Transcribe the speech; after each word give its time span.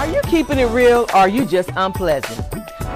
Are 0.00 0.06
you 0.06 0.22
keeping 0.22 0.58
it 0.58 0.70
real 0.70 1.02
or 1.10 1.16
are 1.16 1.28
you 1.28 1.44
just 1.44 1.68
unpleasant? 1.76 2.40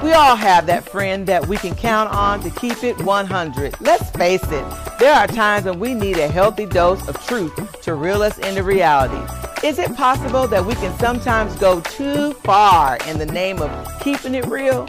We 0.03 0.15
all 0.15 0.37
have 0.37 0.65
that 0.69 0.89
friend 0.89 1.27
that 1.27 1.47
we 1.47 1.59
can 1.59 1.75
count 1.75 2.11
on 2.11 2.41
to 2.41 2.49
keep 2.49 2.83
it 2.83 2.99
100. 3.03 3.79
Let's 3.83 4.09
face 4.13 4.43
it, 4.45 4.65
there 4.99 5.13
are 5.13 5.27
times 5.27 5.67
when 5.67 5.79
we 5.79 5.93
need 5.93 6.17
a 6.17 6.27
healthy 6.27 6.65
dose 6.65 7.07
of 7.07 7.23
truth 7.27 7.83
to 7.83 7.95
reel 7.95 8.23
us 8.23 8.39
into 8.39 8.63
reality. 8.63 9.21
Is 9.63 9.79
it 9.79 9.95
possible 9.95 10.49
that 10.49 10.65
we 10.65 10.75
can 10.77 10.99
sometimes 10.99 11.55
go 11.57 11.83
too 11.83 12.33
far 12.43 12.97
in 13.07 13.19
the 13.19 13.27
name 13.27 13.61
of 13.61 14.01
keeping 14.01 14.35
it 14.35 14.47
real? 14.47 14.89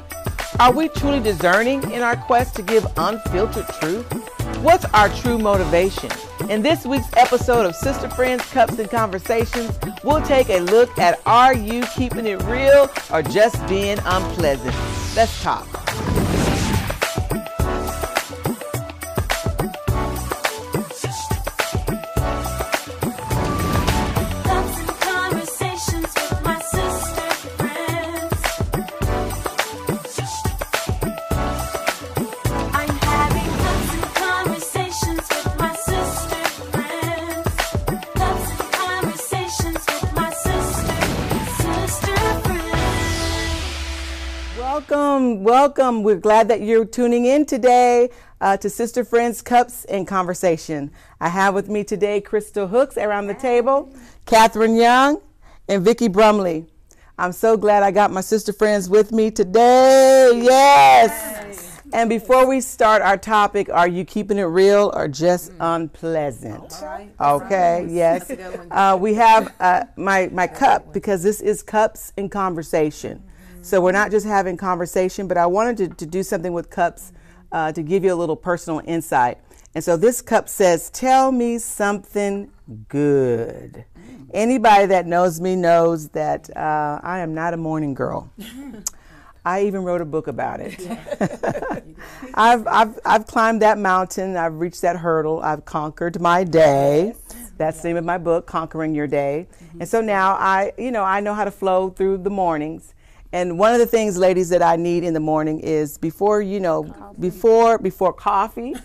Are 0.58 0.72
we 0.72 0.88
truly 0.88 1.20
discerning 1.20 1.84
in 1.92 2.02
our 2.02 2.16
quest 2.16 2.56
to 2.56 2.62
give 2.62 2.88
unfiltered 2.96 3.68
truth? 3.82 4.25
What's 4.62 4.86
our 4.86 5.10
true 5.10 5.38
motivation? 5.38 6.10
In 6.50 6.62
this 6.62 6.86
week's 6.86 7.12
episode 7.18 7.66
of 7.66 7.76
Sister 7.76 8.10
Friends, 8.10 8.44
Cups, 8.52 8.80
and 8.80 8.90
Conversations, 8.90 9.78
we'll 10.04 10.22
take 10.22 10.50
a 10.50 10.60
look 10.60 10.98
at 10.98 11.20
are 11.26 11.56
you 11.56 11.84
keeping 11.96 12.26
it 12.26 12.42
real 12.44 12.90
or 13.12 13.22
just 13.22 13.66
being 13.68 13.98
unpleasant? 14.06 14.76
Let's 15.16 15.42
talk. 15.44 15.85
Welcome, 45.16 45.44
welcome. 45.46 46.04
We're 46.04 46.18
glad 46.18 46.50
that 46.50 46.60
you're 46.60 46.84
tuning 46.84 47.24
in 47.24 47.46
today 47.46 48.10
uh, 48.42 48.58
to 48.58 48.70
Sister 48.70 49.06
Friends 49.06 49.42
Cups 49.42 49.86
and 49.86 50.06
Conversation. 50.06 50.92
I 51.22 51.30
have 51.30 51.54
with 51.54 51.70
me 51.70 51.86
today 51.86 52.20
Crystal 52.20 52.68
Hooks 52.68 52.98
around 52.98 53.28
the 53.28 53.34
table, 53.34 53.96
Catherine 54.26 54.76
Young, 54.76 55.22
and 55.70 55.86
Vicki 55.86 56.10
Brumley. 56.10 56.66
I'm 57.18 57.32
so 57.32 57.56
glad 57.56 57.82
I 57.82 57.92
got 57.92 58.12
my 58.12 58.20
sister 58.20 58.52
friends 58.52 58.90
with 58.90 59.14
me 59.14 59.32
today. 59.32 60.32
Yes. 60.36 61.80
And 61.94 62.10
before 62.10 62.46
we 62.46 62.60
start 62.60 63.02
our 63.02 63.16
topic, 63.16 63.70
are 63.70 63.88
you 63.88 64.04
keeping 64.04 64.38
it 64.38 64.44
real 64.44 64.92
or 64.94 65.08
just 65.08 65.54
unpleasant? 65.62 66.74
Okay, 67.22 67.88
yes. 67.90 68.30
Uh, 68.70 68.98
we 69.00 69.14
have 69.14 69.54
uh, 69.62 69.86
my, 69.96 70.28
my 70.34 70.46
cup 70.46 70.92
because 70.92 71.24
this 71.24 71.40
is 71.40 71.64
cups 71.64 72.12
and 72.18 72.30
conversation. 72.30 73.24
So 73.66 73.82
we're 73.82 73.94
not 73.94 74.12
just 74.12 74.28
having 74.28 74.58
conversation, 74.58 75.28
but 75.28 75.38
I 75.38 75.48
wanted 75.48 75.78
to, 75.78 75.88
to 75.96 76.06
do 76.06 76.22
something 76.22 76.54
with 76.54 76.70
cups 76.70 77.12
uh, 77.52 77.72
to 77.72 77.82
give 77.82 78.04
you 78.04 78.14
a 78.14 78.16
little 78.16 78.36
personal 78.36 78.80
insight. 78.86 79.40
And 79.74 79.84
so 79.84 79.98
this 79.98 80.22
cup 80.22 80.48
says, 80.48 80.92
Tell 80.92 81.32
me 81.32 81.58
something 81.58 82.52
good. 82.90 83.84
Anybody 84.36 84.86
that 84.86 85.08
knows 85.08 85.42
me 85.42 85.56
knows 85.56 86.10
that 86.10 86.56
uh, 86.56 87.00
I 87.02 87.22
am 87.22 87.34
not 87.34 87.56
a 87.56 87.58
morning 87.58 87.96
girl. 87.96 88.32
I 89.46 89.64
even 89.64 89.84
wrote 89.84 90.02
a 90.02 90.06
book 90.06 90.28
about 90.28 90.60
it. 90.60 90.80
I've, 92.36 92.68
I've, 92.68 93.00
I've 93.04 93.26
climbed 93.26 93.64
that 93.64 93.80
mountain, 93.80 94.38
I've 94.38 94.60
reached 94.60 94.84
that 94.84 94.98
hurdle, 94.98 95.40
I've 95.42 95.66
conquered 95.66 96.22
my 96.22 96.44
day. 96.44 97.16
That's 97.58 97.82
the 97.82 97.88
name 97.88 97.98
of 97.98 98.06
my 98.06 98.20
book, 98.20 98.46
Conquering 98.46 98.94
Your 98.94 99.08
Day. 99.08 99.48
And 99.80 99.90
so 99.90 100.02
now 100.02 100.34
I, 100.34 100.74
you 100.78 100.92
know, 100.92 101.04
I 101.04 101.20
know 101.20 101.34
how 101.34 101.46
to 101.46 101.52
flow 101.52 101.90
through 101.90 102.20
the 102.20 102.30
mornings. 102.30 102.95
And 103.36 103.60
one 103.60 103.74
of 103.74 103.80
the 103.80 103.86
things, 103.86 104.18
ladies, 104.18 104.48
that 104.48 104.62
I 104.62 104.78
need 104.78 105.04
in 105.04 105.14
the 105.14 105.20
morning 105.20 105.60
is 105.60 105.98
before, 105.98 106.42
you 106.42 106.62
know, 106.62 106.84
before 107.20 107.78
before 107.78 108.14
coffee, 108.14 108.76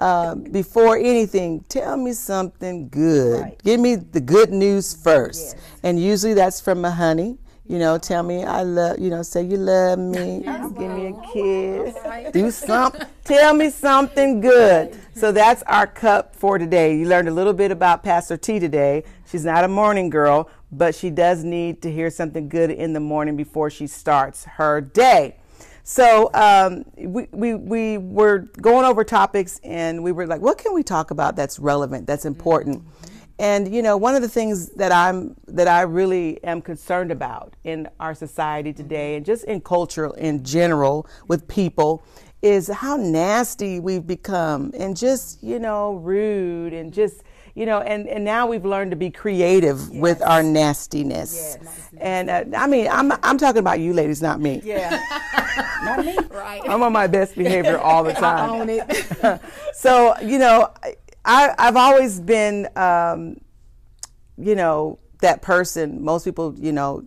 um, 0.00 0.44
before 0.50 0.96
anything, 0.96 1.62
tell 1.68 1.98
me 1.98 2.14
something 2.14 2.88
good. 2.88 3.56
Give 3.62 3.78
me 3.78 3.96
the 3.96 4.22
good 4.22 4.54
news 4.54 4.94
first. 4.94 5.58
And 5.82 6.00
usually 6.00 6.32
that's 6.32 6.62
from 6.62 6.80
my 6.80 6.92
honey. 6.92 7.36
You 7.66 7.78
know, 7.78 7.96
tell 7.96 8.22
me 8.22 8.44
I 8.44 8.62
love, 8.62 8.98
you 8.98 9.08
know, 9.08 9.22
say 9.22 9.42
you 9.42 9.56
love 9.56 9.98
me, 9.98 10.42
give 10.44 10.90
me 10.90 11.06
a 11.06 11.32
kiss, 11.32 11.96
do 12.30 12.50
something, 12.50 13.06
tell 13.24 13.54
me 13.54 13.70
something 13.70 14.40
good. 14.40 14.98
So 15.14 15.32
that's 15.32 15.62
our 15.62 15.86
cup 15.86 16.36
for 16.36 16.58
today. 16.58 16.98
You 16.98 17.08
learned 17.08 17.28
a 17.28 17.30
little 17.30 17.54
bit 17.54 17.70
about 17.70 18.02
Pastor 18.02 18.36
T 18.36 18.58
today. 18.58 19.04
She's 19.30 19.46
not 19.46 19.64
a 19.64 19.68
morning 19.68 20.10
girl, 20.10 20.50
but 20.72 20.94
she 20.94 21.08
does 21.08 21.42
need 21.42 21.80
to 21.82 21.90
hear 21.90 22.10
something 22.10 22.50
good 22.50 22.70
in 22.70 22.92
the 22.92 23.00
morning 23.00 23.34
before 23.34 23.70
she 23.70 23.86
starts 23.86 24.44
her 24.44 24.82
day. 24.82 25.36
So 25.84 26.30
um, 26.34 26.84
we, 26.98 27.28
we, 27.30 27.54
we 27.54 27.98
were 27.98 28.40
going 28.60 28.84
over 28.84 29.04
topics 29.04 29.58
and 29.64 30.02
we 30.02 30.12
were 30.12 30.26
like, 30.26 30.42
what 30.42 30.58
can 30.58 30.74
we 30.74 30.82
talk 30.82 31.10
about 31.10 31.34
that's 31.34 31.58
relevant, 31.58 32.06
that's 32.06 32.26
important? 32.26 32.82
And 33.38 33.74
you 33.74 33.82
know, 33.82 33.96
one 33.96 34.14
of 34.14 34.22
the 34.22 34.28
things 34.28 34.68
that 34.70 34.92
I'm 34.92 35.34
that 35.48 35.66
I 35.66 35.82
really 35.82 36.42
am 36.44 36.62
concerned 36.62 37.10
about 37.10 37.54
in 37.64 37.88
our 37.98 38.14
society 38.14 38.72
today, 38.72 39.16
and 39.16 39.26
just 39.26 39.44
in 39.44 39.60
culture 39.60 40.06
in 40.16 40.44
general 40.44 41.08
with 41.26 41.48
people, 41.48 42.04
is 42.42 42.68
how 42.68 42.96
nasty 42.96 43.80
we've 43.80 44.06
become, 44.06 44.70
and 44.78 44.96
just 44.96 45.42
you 45.42 45.58
know, 45.58 45.94
rude, 45.94 46.72
and 46.72 46.92
just 46.92 47.24
you 47.56 47.66
know, 47.66 47.80
and 47.80 48.08
and 48.08 48.24
now 48.24 48.46
we've 48.46 48.64
learned 48.64 48.92
to 48.92 48.96
be 48.96 49.10
creative 49.10 49.90
with 49.90 50.22
our 50.22 50.42
nastiness. 50.42 51.56
Yeah, 51.60 51.70
And 52.00 52.30
uh, 52.30 52.44
I 52.56 52.66
mean, 52.66 52.88
I'm 52.88 53.12
I'm 53.22 53.38
talking 53.38 53.60
about 53.60 53.80
you 53.80 53.92
ladies, 53.94 54.22
not 54.22 54.40
me. 54.40 54.60
Yeah. 54.64 55.00
Not 55.84 56.04
me. 56.04 56.16
Right. 56.30 56.62
I'm 56.66 56.82
on 56.82 56.92
my 56.92 57.06
best 57.06 57.36
behavior 57.36 57.78
all 57.78 58.02
the 58.02 58.14
time. 58.14 58.24
I 58.24 58.46
time. 58.46 58.60
own 58.60 58.68
it. 58.70 59.40
so 59.74 60.18
you 60.20 60.38
know 60.38 60.70
I, 61.24 61.54
I've 61.58 61.76
always 61.76 62.20
been 62.20 62.68
um, 62.76 63.36
you 64.36 64.54
know 64.54 64.98
that 65.20 65.42
person. 65.42 66.04
Most 66.04 66.24
people 66.24 66.54
you 66.58 66.72
know 66.72 67.04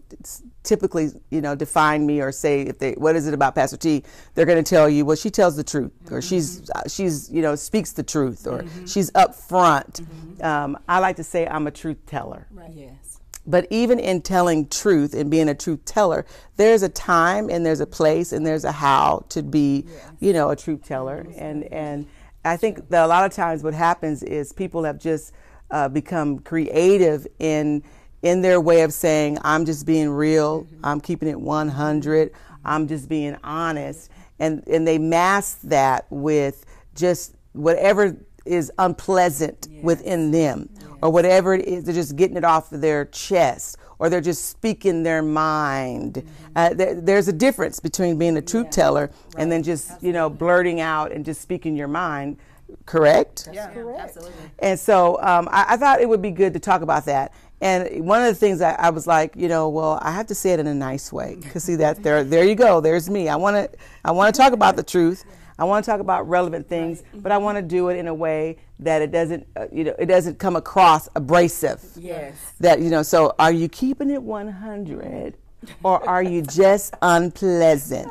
typically 0.63 1.09
you 1.29 1.39
know 1.39 1.55
define 1.55 2.05
me 2.05 2.19
or 2.19 2.31
say 2.31 2.61
if 2.61 2.77
they 2.79 2.93
what 2.93 3.15
is 3.15 3.27
it 3.27 3.33
about 3.33 3.55
pastor 3.55 3.77
t? 3.77 4.03
They're 4.33 4.45
going 4.45 4.61
to 4.63 4.69
tell 4.69 4.89
you 4.89 5.05
well 5.05 5.15
she 5.15 5.29
tells 5.29 5.55
the 5.55 5.63
truth 5.63 5.91
or 6.11 6.21
she's 6.21 6.69
uh, 6.71 6.81
she's 6.87 7.29
you 7.31 7.41
know 7.41 7.55
speaks 7.55 7.91
the 7.93 8.03
truth 8.03 8.47
or 8.47 8.65
she's 8.85 9.11
up 9.15 9.35
front. 9.35 10.01
Um, 10.41 10.77
i 10.87 10.99
like 10.99 11.15
to 11.15 11.23
say 11.23 11.47
i'm 11.47 11.65
a 11.67 11.71
truth 11.71 12.05
teller. 12.05 12.47
Yes. 12.75 13.19
but 13.47 13.65
even 13.71 13.97
in 13.99 14.21
telling 14.21 14.67
truth 14.67 15.13
and 15.13 15.31
being 15.31 15.47
a 15.49 15.55
truth 15.55 15.83
teller, 15.85 16.25
there's 16.57 16.83
a 16.83 16.89
time 16.89 17.49
and 17.49 17.65
there's 17.65 17.79
a 17.79 17.87
place 17.87 18.33
and 18.33 18.45
there's 18.45 18.65
a 18.65 18.71
how 18.71 19.25
to 19.29 19.41
be, 19.41 19.85
you 20.19 20.33
know, 20.33 20.49
a 20.49 20.55
truth 20.55 20.83
teller. 20.83 21.25
And 21.37 21.63
and 21.71 22.07
I 22.45 22.57
think 22.57 22.89
that 22.89 23.03
a 23.03 23.07
lot 23.07 23.25
of 23.25 23.31
times 23.31 23.63
what 23.63 23.73
happens 23.73 24.23
is 24.23 24.53
people 24.53 24.83
have 24.83 24.99
just 24.99 25.33
uh, 25.71 25.89
become 25.89 26.39
creative 26.39 27.27
in 27.39 27.83
in 28.23 28.41
their 28.41 28.59
way 28.59 28.81
of 28.81 28.93
saying, 28.93 29.37
"I'm 29.43 29.65
just 29.65 29.85
being 29.85 30.09
real. 30.09 30.67
I'm 30.83 30.99
keeping 30.99 31.29
it 31.29 31.39
100. 31.39 32.31
I'm 32.65 32.87
just 32.87 33.09
being 33.09 33.37
honest," 33.43 34.09
and 34.39 34.63
and 34.67 34.87
they 34.87 34.97
mask 34.97 35.59
that 35.63 36.05
with 36.09 36.65
just 36.95 37.35
whatever 37.53 38.17
is 38.45 38.71
unpleasant 38.77 39.67
within 39.83 40.31
them 40.31 40.69
or 41.01 41.09
whatever 41.11 41.53
it 41.53 41.65
is, 41.67 41.83
they're 41.83 41.93
just 41.93 42.15
getting 42.15 42.37
it 42.37 42.45
off 42.45 42.71
of 42.71 42.79
their 42.81 43.05
chest 43.05 43.77
or 43.99 44.09
they're 44.09 44.21
just 44.21 44.49
speaking 44.49 45.03
their 45.03 45.21
mind. 45.21 46.23
Uh, 46.55 46.73
there, 46.73 46.99
there's 46.99 47.27
a 47.27 47.33
difference 47.33 47.79
between 47.79 48.17
being 48.17 48.37
a 48.37 48.41
truth 48.41 48.69
teller 48.69 49.09
and 49.37 49.51
then 49.51 49.63
just, 49.63 50.01
you 50.03 50.13
know, 50.13 50.29
blurting 50.29 50.79
out 50.79 51.11
and 51.11 51.25
just 51.25 51.41
speaking 51.41 51.75
your 51.75 51.87
mind, 51.87 52.37
correct? 52.85 53.49
Yeah, 53.51 53.67
correct. 53.73 53.99
absolutely. 53.99 54.33
And 54.59 54.79
so 54.79 55.21
um, 55.21 55.47
I, 55.51 55.65
I 55.69 55.77
thought 55.77 56.01
it 56.01 56.09
would 56.09 56.21
be 56.21 56.31
good 56.31 56.53
to 56.53 56.59
talk 56.59 56.81
about 56.81 57.05
that. 57.05 57.33
And 57.59 58.05
one 58.05 58.21
of 58.21 58.27
the 58.27 58.35
things 58.35 58.61
I, 58.61 58.73
I 58.73 58.91
was 58.91 59.07
like, 59.07 59.35
you 59.35 59.47
know, 59.47 59.67
well, 59.69 59.97
I 60.03 60.11
have 60.11 60.27
to 60.27 60.35
say 60.35 60.51
it 60.53 60.59
in 60.59 60.67
a 60.67 60.75
nice 60.75 61.11
way. 61.11 61.37
Cause 61.51 61.63
see 61.63 61.75
that 61.77 62.03
there, 62.03 62.23
there 62.23 62.43
you 62.43 62.53
go. 62.53 62.81
There's 62.81 63.09
me. 63.09 63.29
I 63.29 63.35
want 63.35 63.55
to, 63.55 63.77
I 64.05 64.11
want 64.11 64.33
to 64.33 64.39
talk 64.39 64.53
about 64.53 64.75
the 64.75 64.83
truth. 64.83 65.25
I 65.59 65.63
want 65.63 65.83
to 65.83 65.91
talk 65.91 65.99
about 65.99 66.27
relevant 66.29 66.67
things, 66.69 67.03
but 67.15 67.31
I 67.31 67.37
want 67.37 67.57
to 67.57 67.61
do 67.61 67.89
it 67.89 67.97
in 67.97 68.07
a 68.07 68.13
way 68.13 68.57
that 68.79 69.01
it 69.01 69.11
doesn't, 69.11 69.47
uh, 69.55 69.65
you 69.71 69.83
know, 69.85 69.95
it 69.97 70.05
doesn't 70.05 70.37
come 70.37 70.55
across 70.55 71.09
abrasive. 71.15 71.83
Yes. 71.95 72.35
That 72.59 72.79
you 72.79 72.89
know. 72.89 73.01
So, 73.03 73.33
are 73.39 73.51
you 73.51 73.67
keeping 73.67 74.11
it 74.11 74.21
100, 74.21 75.35
or 75.83 76.07
are 76.07 76.21
you 76.21 76.43
just 76.43 76.93
unpleasant? 77.01 78.09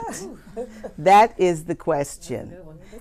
That 0.98 1.38
is 1.38 1.64
the 1.64 1.75
question. 1.75 2.56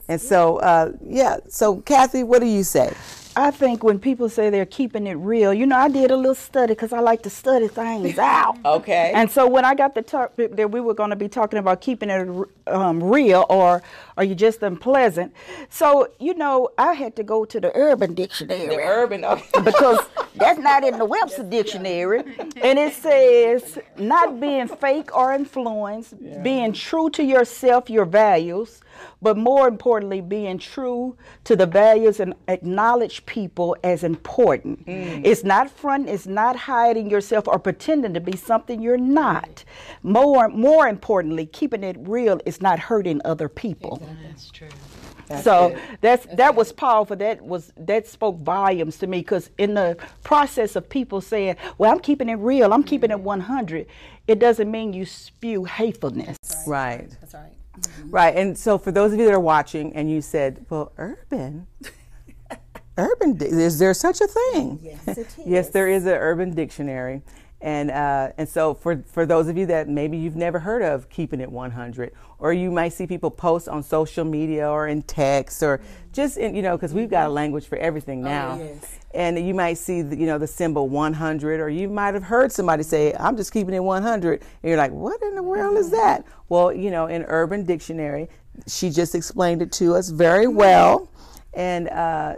And 0.07 0.21
so, 0.21 0.57
uh, 0.57 0.91
yeah. 1.03 1.37
So, 1.49 1.77
Kathy, 1.81 2.23
what 2.23 2.39
do 2.39 2.47
you 2.47 2.63
say? 2.63 2.93
I 3.37 3.51
think 3.51 3.83
when 3.83 3.99
people 3.99 4.29
say 4.29 4.49
they're 4.49 4.65
keeping 4.65 5.07
it 5.07 5.15
real, 5.15 5.53
you 5.53 5.65
know, 5.65 5.75
I 5.75 5.89
did 5.89 6.09
a 6.11 6.15
little 6.15 6.35
study 6.35 6.73
because 6.73 6.93
I 6.93 6.99
like 6.99 7.21
to 7.23 7.29
study 7.29 7.67
things 7.67 8.17
out. 8.17 8.57
Okay. 8.65 9.11
And 9.13 9.29
so 9.29 9.47
when 9.47 9.63
I 9.63 9.75
got 9.75 9.95
the 9.95 10.01
topic 10.01 10.55
that 10.55 10.71
we 10.71 10.81
were 10.81 10.93
going 10.93 11.11
to 11.11 11.15
be 11.15 11.27
talking 11.27 11.59
about 11.59 11.81
keeping 11.81 12.09
it 12.09 12.27
um, 12.67 13.03
real, 13.03 13.45
or 13.49 13.83
are 14.17 14.23
you 14.23 14.35
just 14.35 14.63
unpleasant? 14.63 15.33
So 15.69 16.09
you 16.19 16.33
know, 16.33 16.69
I 16.77 16.93
had 16.93 17.15
to 17.17 17.23
go 17.23 17.45
to 17.45 17.59
the 17.59 17.71
Urban 17.75 18.13
Dictionary 18.15 18.67
the 18.67 18.77
urban. 18.77 19.23
Okay. 19.23 19.45
because 19.63 19.99
that's 20.35 20.59
not 20.59 20.83
in 20.83 20.97
the 20.97 21.05
Webster 21.05 21.43
Dictionary. 21.43 22.23
And 22.61 22.79
it 22.79 22.93
says 22.93 23.77
not 23.97 24.39
being 24.39 24.67
fake 24.67 25.15
or 25.15 25.33
influenced, 25.33 26.15
being 26.43 26.73
true 26.73 27.09
to 27.11 27.23
yourself, 27.23 27.89
your 27.89 28.05
values, 28.05 28.81
but 29.21 29.37
more 29.37 29.67
importantly, 29.67 30.21
being 30.21 30.57
true 30.57 31.17
to 31.43 31.55
the 31.55 31.65
values 31.65 32.19
and 32.19 32.33
acknowledge 32.47 33.25
people 33.25 33.75
as 33.83 34.03
important. 34.03 34.85
Mm. 34.85 35.21
It's 35.25 35.43
not 35.43 35.69
front, 35.69 36.09
it's 36.09 36.27
not 36.27 36.55
hiding 36.55 37.09
yourself 37.09 37.47
or 37.47 37.59
pretending 37.59 38.13
to 38.13 38.19
be 38.19 38.35
something 38.35 38.81
you're 38.81 38.97
not. 38.97 39.63
More 40.03 40.47
more 40.49 40.87
importantly, 40.87 41.45
keeping 41.45 41.83
it 41.83 41.97
real 41.99 42.39
is 42.45 42.61
not 42.61 42.79
hurting 42.79 43.21
other 43.25 43.49
people 43.49 44.01
That's 44.23 44.51
true. 44.51 44.69
so 45.41 45.75
that's 46.01 46.25
that 46.33 46.55
was 46.55 46.71
powerful. 46.71 47.15
That 47.15 47.41
was 47.41 47.73
that 47.77 48.07
spoke 48.07 48.37
volumes 48.37 48.97
to 48.99 49.07
me 49.07 49.19
because 49.19 49.49
in 49.57 49.73
the 49.73 49.97
process 50.23 50.75
of 50.75 50.87
people 50.87 51.19
saying, 51.21 51.55
"Well, 51.77 51.91
I'm 51.91 51.99
keeping 51.99 52.29
it 52.29 52.35
real. 52.35 52.73
I'm 52.73 52.83
keeping 52.83 53.11
it 53.11 53.17
mm. 53.17 53.23
100," 53.23 53.87
it 54.27 54.39
doesn't 54.39 54.69
mean 54.69 54.93
you 54.93 55.05
spew 55.05 55.65
hatefulness. 55.65 56.37
Right. 56.67 57.09
That's 57.21 57.33
right. 57.33 57.53
Right. 58.05 58.35
And 58.35 58.57
so 58.57 58.77
for 58.77 58.91
those 58.91 59.13
of 59.13 59.19
you 59.19 59.25
that 59.25 59.33
are 59.33 59.39
watching 59.39 59.95
and 59.95 60.09
you 60.09 60.21
said, 60.21 60.65
well, 60.69 60.91
urban, 60.97 61.67
urban, 62.97 63.37
is 63.41 63.79
there 63.79 63.93
such 63.93 64.21
a 64.21 64.27
thing? 64.27 64.79
Yes, 64.81 65.17
it 65.17 65.35
yes, 65.45 65.69
there 65.69 65.87
is 65.89 66.05
an 66.05 66.13
urban 66.13 66.53
dictionary. 66.53 67.21
And, 67.61 67.89
uh, 67.89 68.31
and 68.37 68.47
so 68.47 68.73
for, 68.73 69.03
for 69.07 69.25
those 69.25 69.47
of 69.47 69.57
you 69.57 69.65
that 69.67 69.89
maybe 69.89 70.17
you've 70.17 70.35
never 70.35 70.59
heard 70.59 70.83
of 70.83 71.09
keeping 71.09 71.39
it 71.39 71.51
100, 71.51 72.11
or 72.37 72.53
you 72.53 72.69
might 72.69 72.89
see 72.89 73.07
people 73.07 73.31
post 73.31 73.67
on 73.67 73.81
social 73.81 74.23
media 74.23 74.69
or 74.69 74.87
in 74.87 75.01
text 75.01 75.63
or 75.63 75.81
just 76.11 76.37
in, 76.37 76.53
you 76.53 76.61
know, 76.61 76.77
because 76.77 76.93
we've 76.93 77.09
got 77.09 77.27
a 77.27 77.29
language 77.29 77.65
for 77.65 77.77
everything 77.77 78.21
now. 78.21 78.57
yes. 78.57 78.99
And 79.15 79.47
you 79.47 79.53
might 79.53 79.77
see, 79.77 80.01
the, 80.01 80.17
you 80.17 80.25
know, 80.25 80.37
the 80.37 80.47
symbol 80.47 80.89
100, 80.89 81.61
or 81.61 81.69
you 81.69 81.87
might 81.87 82.13
have 82.13 82.23
heard 82.23 82.51
somebody 82.51 82.83
say, 82.83 83.13
I'm 83.17 83.37
just 83.37 83.53
keeping 83.53 83.73
it 83.73 83.79
100. 83.79 84.41
And 84.41 84.69
you're 84.69 84.77
like, 84.77 84.91
what 84.91 85.21
in 85.21 85.35
the 85.35 85.43
world 85.43 85.77
is 85.77 85.89
that? 85.91 86.25
Well, 86.49 86.73
you 86.73 86.91
know, 86.91 87.07
in 87.07 87.23
Urban 87.23 87.63
Dictionary, 87.63 88.27
she 88.67 88.89
just 88.89 89.15
explained 89.15 89.61
it 89.61 89.71
to 89.73 89.95
us 89.95 90.09
very 90.09 90.47
well. 90.47 91.09
And 91.53 91.87
uh, 91.87 92.35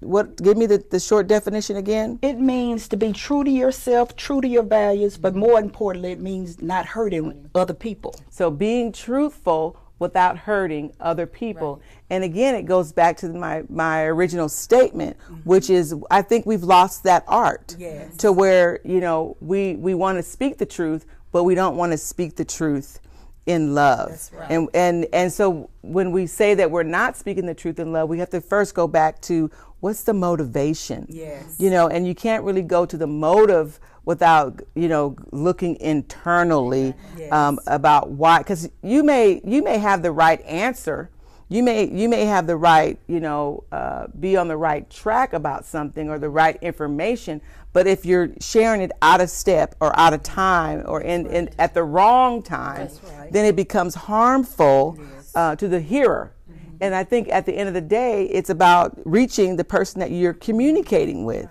what? 0.00 0.42
Give 0.42 0.56
me 0.56 0.66
the, 0.66 0.84
the 0.90 0.98
short 0.98 1.28
definition 1.28 1.76
again. 1.76 2.18
It 2.20 2.40
means 2.40 2.88
to 2.88 2.96
be 2.96 3.12
true 3.12 3.44
to 3.44 3.50
yourself, 3.50 4.16
true 4.16 4.40
to 4.40 4.48
your 4.48 4.64
values, 4.64 5.16
but 5.16 5.36
more 5.36 5.60
importantly, 5.60 6.10
it 6.10 6.20
means 6.20 6.60
not 6.60 6.84
hurting 6.84 7.48
other 7.54 7.74
people. 7.74 8.16
So 8.28 8.50
being 8.50 8.90
truthful 8.90 9.78
without 9.98 10.36
hurting 10.36 10.92
other 11.00 11.26
people. 11.26 11.80
And 12.10 12.22
again, 12.22 12.54
it 12.54 12.64
goes 12.66 12.92
back 12.92 13.16
to 13.18 13.28
my, 13.28 13.62
my 13.68 14.04
original 14.04 14.48
statement, 14.48 15.16
which 15.44 15.70
is 15.70 15.94
I 16.10 16.22
think 16.22 16.44
we've 16.46 16.62
lost 16.62 17.02
that 17.04 17.24
art 17.26 17.74
Yes. 17.78 18.16
to 18.18 18.30
where, 18.32 18.80
you 18.84 19.00
know, 19.00 19.36
we, 19.40 19.76
we 19.76 19.94
want 19.94 20.18
to 20.18 20.22
speak 20.22 20.58
the 20.58 20.66
truth, 20.66 21.06
but 21.32 21.44
we 21.44 21.54
don't 21.54 21.76
want 21.76 21.92
to 21.92 21.98
speak 21.98 22.36
the 22.36 22.44
truth 22.44 23.00
in 23.46 23.74
love. 23.74 24.10
That's 24.10 24.32
right. 24.32 24.50
And, 24.50 24.68
and, 24.74 25.06
and 25.12 25.32
so 25.32 25.70
when 25.82 26.10
we 26.10 26.26
say 26.26 26.54
that 26.54 26.70
we're 26.70 26.82
not 26.82 27.16
speaking 27.16 27.46
the 27.46 27.54
truth 27.54 27.78
in 27.78 27.92
love, 27.92 28.08
we 28.08 28.18
have 28.18 28.30
to 28.30 28.40
first 28.40 28.74
go 28.74 28.86
back 28.86 29.20
to 29.22 29.50
what's 29.80 30.02
the 30.02 30.12
motivation? 30.12 31.06
Yes. 31.08 31.56
You 31.58 31.70
know, 31.70 31.88
and 31.88 32.06
you 32.06 32.14
can't 32.14 32.42
really 32.44 32.62
go 32.62 32.84
to 32.86 32.96
the 32.96 33.06
motive 33.06 33.78
without, 34.06 34.62
you 34.74 34.88
know, 34.88 35.14
looking 35.32 35.76
internally 35.80 36.94
um, 37.30 37.58
about 37.66 38.08
why, 38.10 38.38
because 38.38 38.70
you 38.82 39.02
may 39.02 39.42
you 39.44 39.62
may 39.62 39.76
have 39.76 40.02
the 40.02 40.12
right 40.12 40.40
answer, 40.46 41.10
you 41.48 41.62
may 41.62 41.90
you 41.90 42.08
may 42.08 42.24
have 42.24 42.46
the 42.46 42.56
right, 42.56 42.98
you 43.08 43.20
know, 43.20 43.64
uh, 43.72 44.06
be 44.18 44.36
on 44.36 44.48
the 44.48 44.56
right 44.56 44.88
track 44.88 45.34
about 45.34 45.66
something 45.66 46.08
or 46.08 46.18
the 46.18 46.30
right 46.30 46.56
information, 46.62 47.42
but 47.72 47.86
if 47.86 48.06
you're 48.06 48.30
sharing 48.40 48.80
it 48.80 48.92
out 49.02 49.20
of 49.20 49.28
step 49.28 49.74
or 49.80 49.96
out 49.98 50.14
of 50.14 50.22
time 50.22 50.82
or 50.86 51.02
in, 51.02 51.26
in 51.26 51.50
at 51.58 51.74
the 51.74 51.82
wrong 51.82 52.42
time, 52.42 52.88
right. 53.18 53.32
then 53.32 53.44
it 53.44 53.56
becomes 53.56 53.94
harmful 53.94 54.98
uh, 55.34 55.54
to 55.56 55.68
the 55.68 55.80
hearer. 55.80 56.32
And 56.80 56.94
I 56.94 57.04
think 57.04 57.28
at 57.30 57.46
the 57.46 57.54
end 57.54 57.68
of 57.68 57.74
the 57.74 57.80
day, 57.80 58.26
it's 58.26 58.50
about 58.50 58.98
reaching 59.04 59.56
the 59.56 59.64
person 59.64 59.98
that 60.00 60.10
you're 60.10 60.34
communicating 60.34 61.24
with. 61.24 61.48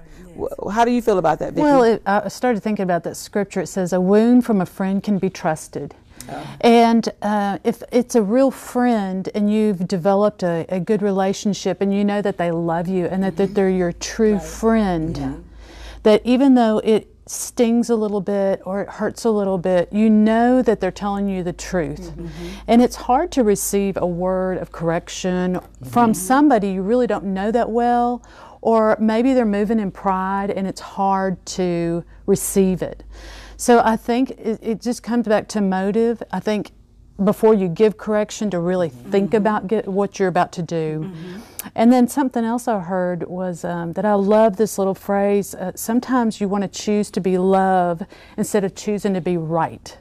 How 0.71 0.85
do 0.85 0.91
you 0.91 1.01
feel 1.01 1.17
about 1.17 1.39
that, 1.39 1.53
Vicki? 1.53 1.63
Well, 1.63 1.83
it, 1.83 2.01
I 2.05 2.27
started 2.27 2.61
thinking 2.61 2.83
about 2.83 3.03
that 3.03 3.15
scripture. 3.15 3.61
It 3.61 3.67
says, 3.67 3.93
"A 3.93 4.01
wound 4.01 4.45
from 4.45 4.61
a 4.61 4.65
friend 4.65 5.01
can 5.01 5.17
be 5.17 5.29
trusted." 5.29 5.95
And 6.61 7.07
uh, 7.21 7.59
if 7.63 7.83
it's 7.91 8.15
a 8.15 8.21
real 8.21 8.49
friend 8.51 9.29
and 9.35 9.51
you've 9.51 9.87
developed 9.87 10.43
a, 10.43 10.65
a 10.69 10.79
good 10.79 11.01
relationship 11.01 11.81
and 11.81 11.93
you 11.93 12.03
know 12.03 12.21
that 12.21 12.37
they 12.37 12.51
love 12.51 12.87
you 12.87 13.05
and 13.05 13.23
that, 13.23 13.37
that 13.37 13.53
they're 13.53 13.69
your 13.69 13.91
true 13.91 14.39
friend, 14.39 15.45
that 16.03 16.21
even 16.25 16.55
though 16.55 16.79
it 16.83 17.11
stings 17.27 17.89
a 17.89 17.95
little 17.95 18.21
bit 18.21 18.61
or 18.65 18.81
it 18.81 18.89
hurts 18.89 19.23
a 19.25 19.29
little 19.29 19.57
bit, 19.57 19.91
you 19.91 20.09
know 20.09 20.61
that 20.61 20.79
they're 20.79 20.91
telling 20.91 21.27
you 21.27 21.43
the 21.43 21.53
truth. 21.53 22.13
And 22.67 22.81
it's 22.81 22.95
hard 22.95 23.31
to 23.33 23.43
receive 23.43 23.97
a 23.97 24.05
word 24.07 24.57
of 24.59 24.71
correction 24.71 25.59
from 25.89 26.13
somebody 26.13 26.69
you 26.69 26.81
really 26.81 27.07
don't 27.07 27.25
know 27.25 27.51
that 27.51 27.69
well, 27.69 28.23
or 28.65 28.97
maybe 28.99 29.35
they're 29.35 29.45
moving 29.45 29.79
in 29.79 29.91
pride 29.91 30.49
and 30.49 30.65
it's 30.65 30.81
hard 30.81 31.45
to 31.45 32.03
receive 32.25 32.81
it. 32.81 33.03
So 33.57 33.79
I 33.85 33.95
think 33.95 34.31
it, 34.31 34.57
it 34.59 34.81
just 34.81 35.03
comes 35.03 35.27
back 35.27 35.47
to 35.49 35.61
motive. 35.61 36.23
I 36.31 36.39
think 36.39 36.71
before 37.23 37.53
you 37.53 37.69
give 37.69 37.97
correction 37.97 38.49
to 38.49 38.59
really 38.59 38.89
think 38.89 39.33
about 39.33 39.67
get, 39.67 39.87
what 39.87 40.19
you're 40.19 40.27
about 40.27 40.51
to 40.51 40.61
do. 40.61 41.11
And 41.73 41.91
then 41.91 42.07
something 42.07 42.43
else 42.43 42.67
I 42.67 42.79
heard 42.79 43.23
was 43.27 43.63
um, 43.63 43.93
that 43.93 44.05
I 44.05 44.13
love 44.13 44.57
this 44.57 44.77
little 44.77 44.93
phrase. 44.93 45.55
Uh, 45.55 45.71
sometimes 45.75 46.41
you 46.41 46.47
want 46.49 46.63
to 46.63 46.67
choose 46.67 47.09
to 47.11 47.21
be 47.21 47.37
love 47.37 48.03
instead 48.37 48.63
of 48.63 48.75
choosing 48.75 49.13
to 49.13 49.21
be 49.21 49.37
right, 49.37 49.97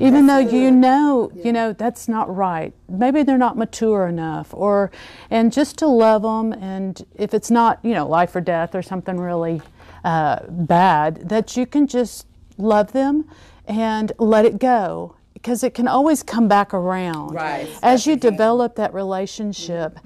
even 0.00 0.26
though 0.26 0.38
you 0.38 0.70
know 0.70 1.30
you 1.34 1.52
know 1.52 1.72
that's 1.72 2.08
not 2.08 2.34
right. 2.34 2.74
Maybe 2.88 3.22
they're 3.22 3.38
not 3.38 3.56
mature 3.56 4.08
enough, 4.08 4.52
or 4.52 4.90
and 5.30 5.52
just 5.52 5.78
to 5.78 5.86
love 5.86 6.22
them. 6.22 6.52
And 6.52 7.04
if 7.14 7.32
it's 7.32 7.50
not 7.50 7.78
you 7.82 7.94
know 7.94 8.06
life 8.06 8.34
or 8.36 8.40
death 8.40 8.74
or 8.74 8.82
something 8.82 9.18
really 9.18 9.62
uh, 10.04 10.40
bad, 10.48 11.28
that 11.28 11.56
you 11.56 11.64
can 11.64 11.86
just 11.86 12.26
love 12.58 12.92
them 12.92 13.24
and 13.66 14.12
let 14.18 14.44
it 14.44 14.58
go 14.58 15.16
because 15.40 15.64
it 15.64 15.72
can 15.74 15.88
always 15.88 16.22
come 16.22 16.48
back 16.48 16.74
around 16.74 17.32
Right. 17.34 17.68
as 17.82 18.06
you 18.06 18.16
develop 18.16 18.76
that 18.76 18.92
relationship. 18.92 19.98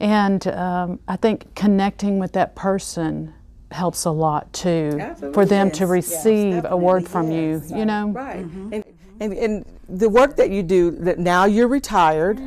And 0.00 0.46
um, 0.48 0.98
i 1.06 1.16
think 1.16 1.54
connecting 1.54 2.18
with 2.18 2.32
that 2.32 2.54
person 2.56 3.32
helps 3.70 4.04
a 4.04 4.10
lot 4.10 4.52
too 4.52 5.00
for 5.32 5.46
them 5.46 5.70
to 5.70 5.86
receive 5.86 6.64
a 6.68 6.76
word 6.76 7.08
from 7.08 7.30
you 7.30 7.62
you 7.68 7.86
know? 7.86 8.08
Right. 8.08 8.44
And, 8.44 8.84
and 9.22 9.32
and 9.32 9.64
the 9.88 10.08
work 10.08 10.36
that 10.36 10.50
you 10.50 10.62
do 10.62 10.90
that 10.90 11.18
now 11.18 11.44
you're 11.44 11.68
retired. 11.68 12.40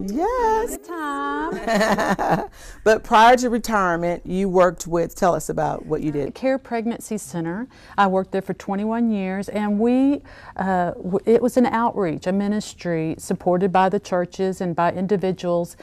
Yes. 0.00 0.78
but 2.84 3.04
prior 3.04 3.36
to 3.36 3.50
retirement, 3.50 4.24
you 4.24 4.48
worked 4.48 4.86
with. 4.86 5.14
Tell 5.14 5.34
us 5.34 5.48
about 5.48 5.86
what 5.86 6.02
you 6.02 6.12
did. 6.12 6.34
Care 6.34 6.58
Pregnancy 6.58 7.18
Center. 7.18 7.68
I 7.96 8.06
worked 8.06 8.32
there 8.32 8.42
for 8.42 8.54
21 8.54 9.10
years, 9.10 9.48
and 9.48 9.78
we 9.78 10.22
uh, 10.56 10.92
it 11.24 11.42
was 11.42 11.56
an 11.56 11.66
outreach, 11.66 12.26
a 12.26 12.32
ministry 12.32 13.14
supported 13.18 13.72
by 13.72 13.88
the 13.88 14.00
churches 14.00 14.60
and 14.60 14.74
by 14.74 14.92
individuals. 14.92 15.76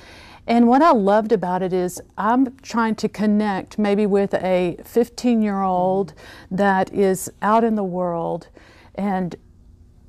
And 0.47 0.67
what 0.67 0.81
I 0.81 0.91
loved 0.91 1.31
about 1.31 1.61
it 1.61 1.73
is 1.73 2.01
I'm 2.17 2.55
trying 2.57 2.95
to 2.95 3.09
connect 3.09 3.79
maybe 3.79 4.05
with 4.05 4.33
a 4.35 4.77
15 4.83 5.41
year 5.41 5.61
old 5.61 6.13
that 6.51 6.93
is 6.93 7.31
out 7.41 7.63
in 7.63 7.75
the 7.75 7.83
world 7.83 8.49
and 8.97 9.35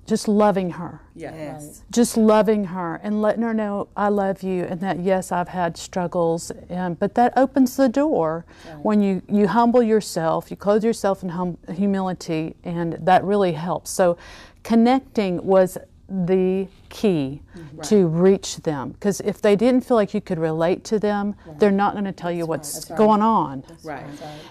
just 0.06 0.28
loving 0.28 0.70
her. 0.70 1.00
Yes. 1.14 1.82
just 1.90 2.16
loving 2.16 2.64
her 2.66 3.00
and 3.02 3.22
letting 3.22 3.42
her 3.42 3.54
know 3.54 3.88
I 3.96 4.08
love 4.08 4.42
you 4.42 4.64
and 4.64 4.80
that 4.80 5.00
yes 5.00 5.32
I've 5.32 5.48
had 5.48 5.76
struggles 5.78 6.50
and 6.68 6.98
but 6.98 7.14
that 7.14 7.32
opens 7.36 7.76
the 7.76 7.88
door 7.88 8.44
when 8.82 9.00
you 9.00 9.22
you 9.28 9.48
humble 9.48 9.82
yourself 9.82 10.50
you 10.50 10.56
clothe 10.56 10.84
yourself 10.84 11.22
in 11.22 11.30
hum- 11.30 11.58
humility 11.72 12.54
and 12.64 12.94
that 13.00 13.24
really 13.24 13.52
helps. 13.52 13.90
So 13.90 14.16
connecting 14.62 15.44
was 15.44 15.78
the 16.08 16.68
key 16.88 17.42
to 17.82 18.06
reach 18.06 18.58
them 18.58 18.90
because 18.90 19.20
if 19.22 19.42
they 19.42 19.56
didn't 19.56 19.80
feel 19.80 19.96
like 19.96 20.14
you 20.14 20.20
could 20.20 20.38
relate 20.38 20.84
to 20.84 20.98
them 21.00 21.34
they're 21.58 21.70
not 21.72 21.94
going 21.94 22.04
to 22.04 22.12
tell 22.12 22.30
you 22.30 22.46
what's 22.46 22.84
going 22.84 23.22
on. 23.22 23.64
Right. 23.82 24.04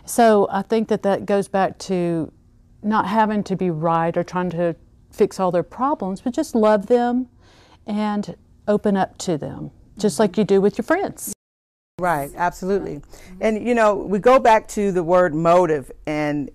so 0.06 0.48
I 0.52 0.64
think 0.64 0.88
that 0.90 1.04
that 1.04 1.26
goes 1.26 1.48
back 1.48 1.78
to 1.90 2.32
not 2.84 3.08
having 3.08 3.44
to 3.44 3.56
be 3.56 3.70
right 3.72 4.16
or 4.18 4.24
trying 4.24 4.50
to 4.52 4.76
fix 5.16 5.40
all 5.40 5.52
their 5.52 5.64
problems, 5.64 6.22
but 6.22 6.34
just 6.34 6.56
love 6.56 6.88
them 6.88 7.28
and 7.88 8.36
open 8.68 8.98
up 8.98 9.18
to 9.20 9.38
them, 9.38 9.72
just 9.98 10.20
like 10.20 10.32
mm-hmm. 10.32 10.42
you 10.42 10.46
do 10.46 10.62
with 10.62 10.78
your 10.78 10.84
friends. 10.84 11.34
Right, 12.00 12.32
absolutely. 12.36 13.02
And 13.40 13.66
you 13.66 13.74
know, 13.74 13.96
we 13.96 14.20
go 14.20 14.38
back 14.38 14.68
to 14.70 14.92
the 14.92 15.04
word 15.04 15.34
motive 15.34 15.92
and 16.06 16.52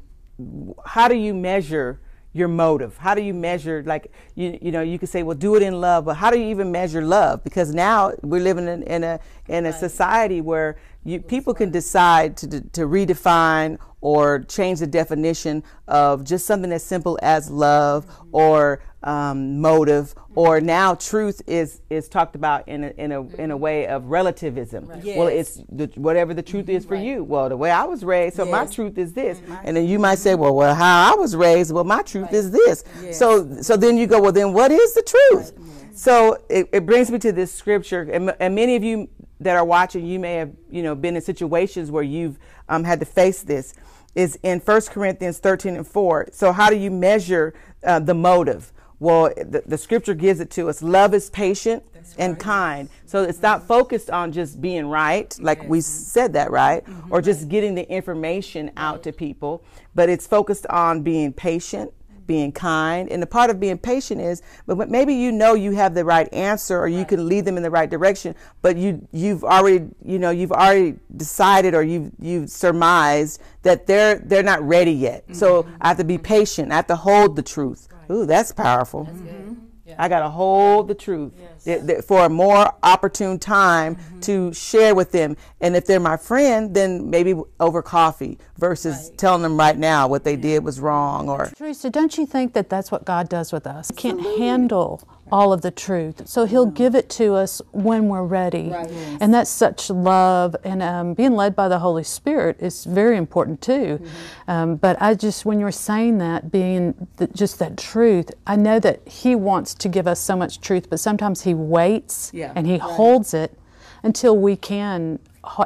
how 0.85 1.09
do 1.09 1.15
you 1.15 1.33
measure 1.35 2.01
your 2.33 2.49
motive? 2.49 2.97
How 2.97 3.15
do 3.15 3.23
you 3.23 3.35
measure 3.35 3.83
like 3.85 4.13
you 4.35 4.59
you 4.61 4.73
know, 4.73 4.83
you 4.83 4.99
could 4.99 5.09
say, 5.09 5.23
well, 5.23 5.37
do 5.37 5.57
it 5.57 5.63
in 5.63 5.81
love, 5.81 6.05
but 6.05 6.15
how 6.15 6.31
do 6.31 6.39
you 6.39 6.47
even 6.47 6.71
measure 6.71 7.03
love? 7.03 7.43
Because 7.43 7.75
now 7.75 8.13
we're 8.23 8.43
living 8.43 8.69
in, 8.69 8.83
in 8.85 9.05
a 9.05 9.21
in 9.49 9.67
a 9.67 9.73
society 9.73 10.41
where 10.41 10.77
you 11.05 11.21
people 11.21 11.55
can 11.55 11.71
decide 11.71 12.37
to 12.39 12.61
to 12.61 12.83
redefine 12.83 13.79
or 14.01 14.41
change 14.41 14.79
the 14.81 14.87
definition 14.87 15.63
of 15.89 16.25
just 16.25 16.47
something 16.47 16.73
as 16.73 16.85
simple 16.85 17.19
as 17.23 17.51
love 17.51 18.07
mm-hmm. 18.07 18.29
or 18.33 18.83
um, 19.03 19.61
motive 19.61 20.15
or 20.35 20.61
now 20.61 20.95
truth 20.95 21.41
is 21.47 21.81
is 21.91 22.09
talked 22.09 22.37
about 22.37 22.69
in 22.69 22.85
a, 22.85 22.89
in 22.99 23.13
a 23.13 23.27
in 23.37 23.51
a 23.51 23.57
way 23.57 23.87
of 23.87 24.07
relativism. 24.07 24.87
Well, 25.19 25.29
it's 25.29 25.63
the, 25.71 25.91
whatever 25.95 26.35
the 26.35 26.43
truth 26.43 26.69
is 26.69 26.85
for 26.85 26.95
you. 26.97 27.25
Well, 27.25 27.49
the 27.49 27.57
way 27.57 27.71
I 27.71 27.85
was 27.85 28.05
raised, 28.05 28.37
so 28.37 28.45
my 28.45 28.67
truth 28.67 28.99
is 28.99 29.13
this, 29.13 29.41
and 29.65 29.77
then 29.77 29.87
you 29.89 29.99
might 29.99 30.19
say, 30.19 30.35
well, 30.35 30.55
well, 30.55 30.75
how 30.75 31.13
I 31.13 31.17
was 31.17 31.35
raised, 31.35 31.73
well, 31.73 31.85
my 31.85 32.03
truth 32.03 32.33
is 32.33 32.51
this. 32.51 32.85
So 33.13 33.63
so 33.63 33.77
then 33.77 33.97
you 33.97 34.07
go, 34.07 34.21
well, 34.21 34.33
then 34.33 34.53
what 34.53 34.71
is 34.71 34.95
the 34.95 35.03
truth? 35.03 35.53
So 35.95 36.37
it, 36.49 36.69
it 36.73 36.87
brings 36.87 37.11
me 37.11 37.19
to 37.19 37.33
this 37.33 37.53
scripture, 37.53 38.03
and, 38.03 38.35
and 38.39 38.55
many 38.55 38.77
of 38.77 38.85
you 38.85 39.09
that 39.41 39.57
are 39.57 39.65
watching, 39.65 40.07
you 40.07 40.19
may 40.19 40.35
have 40.35 40.53
you 40.71 40.83
know 40.83 40.95
been 40.95 41.17
in 41.17 41.23
situations 41.23 41.91
where 41.91 42.03
you've 42.03 42.39
um, 42.69 42.85
had 42.85 43.01
to 43.01 43.07
face 43.07 43.43
this. 43.43 43.75
Is 44.17 44.37
in 44.43 44.59
1 44.59 44.81
Corinthians 44.91 45.39
13 45.39 45.77
and 45.77 45.87
4. 45.87 46.31
So 46.33 46.51
how 46.51 46.69
do 46.69 46.75
you 46.75 46.91
measure 46.91 47.55
uh, 47.85 48.01
the 48.01 48.13
motive? 48.13 48.73
Well, 49.01 49.33
the, 49.35 49.63
the 49.67 49.79
scripture 49.79 50.15
gives 50.15 50.41
it 50.41 50.51
to 50.53 50.69
us. 50.69 50.83
Love 50.83 51.15
is 51.15 51.31
patient 51.31 51.83
and 52.19 52.39
kind. 52.39 52.89
So 53.07 53.23
it's 53.23 53.41
not 53.41 53.61
mm-hmm. 53.61 53.69
focused 53.69 54.11
on 54.11 54.31
just 54.31 54.61
being 54.61 54.87
right, 54.87 55.35
like 55.41 55.67
we 55.69 55.79
mm-hmm. 55.79 55.81
said 55.81 56.35
that, 56.35 56.51
right? 56.51 56.85
Mm-hmm. 56.85 57.13
Or 57.13 57.23
just 57.23 57.49
getting 57.49 57.75
the 57.75 57.91
information 57.91 58.71
out 58.77 59.03
to 59.05 59.13
people, 59.13 59.65
but 59.95 60.09
it's 60.09 60.27
focused 60.27 60.67
on 60.67 61.03
being 61.03 61.33
patient, 61.33 61.93
being 62.27 62.53
kind. 62.53 63.11
And 63.11 63.23
the 63.23 63.27
part 63.27 63.49
of 63.49 63.59
being 63.59 63.79
patient 63.79 64.21
is, 64.21 64.43
but 64.67 64.91
maybe 64.91 65.15
you 65.15 65.33
know 65.33 65.55
you 65.55 65.73
have 65.73 65.95
the 65.95 66.05
right 66.05 66.33
answer 66.33 66.79
or 66.79 66.87
you 66.87 67.07
can 67.07 67.27
lead 67.27 67.47
them 67.47 67.57
in 67.57 67.63
the 67.63 67.71
right 67.71 67.89
direction, 67.89 68.35
but 68.61 68.77
you 68.77 69.09
you've 69.13 69.45
already, 69.45 69.89
you 70.05 70.19
know, 70.19 70.31
you've 70.31 70.53
already 70.53 70.97
decided 71.17 71.75
or 71.75 71.83
you've 71.83 72.13
you've 72.21 72.51
surmised 72.51 73.41
that 73.63 73.87
they're 73.87 74.19
they're 74.19 74.43
not 74.43 74.63
ready 74.63 74.93
yet. 74.93 75.25
So 75.35 75.67
I 75.81 75.89
have 75.89 75.97
to 75.97 76.05
be 76.05 76.19
patient. 76.19 76.71
I 76.71 76.77
have 76.77 76.87
to 76.89 76.97
hold 76.97 77.35
the 77.35 77.43
truth. 77.43 77.89
Ooh, 78.11 78.27
that's 78.27 78.53
powerful. 78.53 79.07
Mm-hmm. 79.07 79.55
I 79.99 80.09
got 80.09 80.21
to 80.21 80.29
hold 80.29 80.89
the 80.89 80.95
truth. 80.95 81.33
Th- 81.65 81.85
th- 81.87 82.05
for 82.05 82.25
a 82.25 82.29
more 82.29 82.73
opportune 82.83 83.39
time 83.39 83.99
to 84.23 84.53
share 84.53 84.95
with 84.95 85.13
them. 85.13 85.37
And 85.61 85.77
if 85.77 85.85
they're 85.85 86.01
my 86.01 86.17
friend, 86.17 86.75
then 86.75 87.11
maybe 87.11 87.35
over 87.59 87.83
coffee 87.83 88.39
versus 88.57 89.11
telling 89.17 89.43
them 89.43 89.59
right 89.59 89.77
now 89.77 90.09
what 90.09 90.25
they 90.25 90.37
did 90.37 90.65
was 90.65 90.81
wrong 90.81 91.29
or 91.29 91.51
Teresa, 91.57 91.91
don't 91.91 92.17
you 92.17 92.25
think 92.25 92.55
that 92.55 92.71
that's 92.71 92.91
what 92.91 93.05
God 93.05 93.29
does 93.29 93.53
with 93.53 93.67
us? 93.67 93.91
Can't 93.97 94.21
handle 94.39 95.07
all 95.33 95.53
of 95.53 95.63
the 95.63 95.71
truth, 95.71 96.27
so 96.29 96.45
He'll 96.45 96.67
give 96.67 96.95
it 96.95 97.09
to 97.11 97.35
us 97.35 97.61
when 97.73 98.09
we're 98.09 98.25
ready, 98.25 98.73
and 99.21 99.33
that's 99.33 99.51
such 99.51 99.91
love. 99.91 100.57
And 100.65 100.83
um, 100.83 101.15
being 101.15 101.35
led 101.35 101.55
by 101.57 101.69
the 101.69 101.79
Holy 101.79 102.05
Spirit 102.05 102.57
is 102.61 102.85
very 102.85 103.17
important 103.17 103.61
too. 103.63 104.01
Um, 104.49 104.77
but 104.77 105.01
I 105.01 105.15
just, 105.15 105.45
when 105.45 105.61
you're 105.61 105.71
saying 105.73 106.19
that, 106.19 106.51
being 106.51 107.09
the, 107.17 107.27
just 107.29 107.59
that 107.59 107.77
truth, 107.77 108.31
I 108.47 108.57
know 108.57 108.79
that 108.81 109.07
He 109.07 109.35
wants 109.35 109.75
to 109.75 109.89
give 109.89 110.07
us 110.07 110.21
so 110.21 110.37
much 110.37 110.61
truth, 110.61 110.91
but 110.91 111.01
sometimes 111.01 111.43
He 111.43 111.55
waits 111.55 112.31
Yeah. 112.35 112.53
and 112.55 112.67
He 112.67 112.79
holds 112.79 113.35
it 113.35 113.59
until 114.03 114.37
we 114.37 114.57
can 114.57 115.19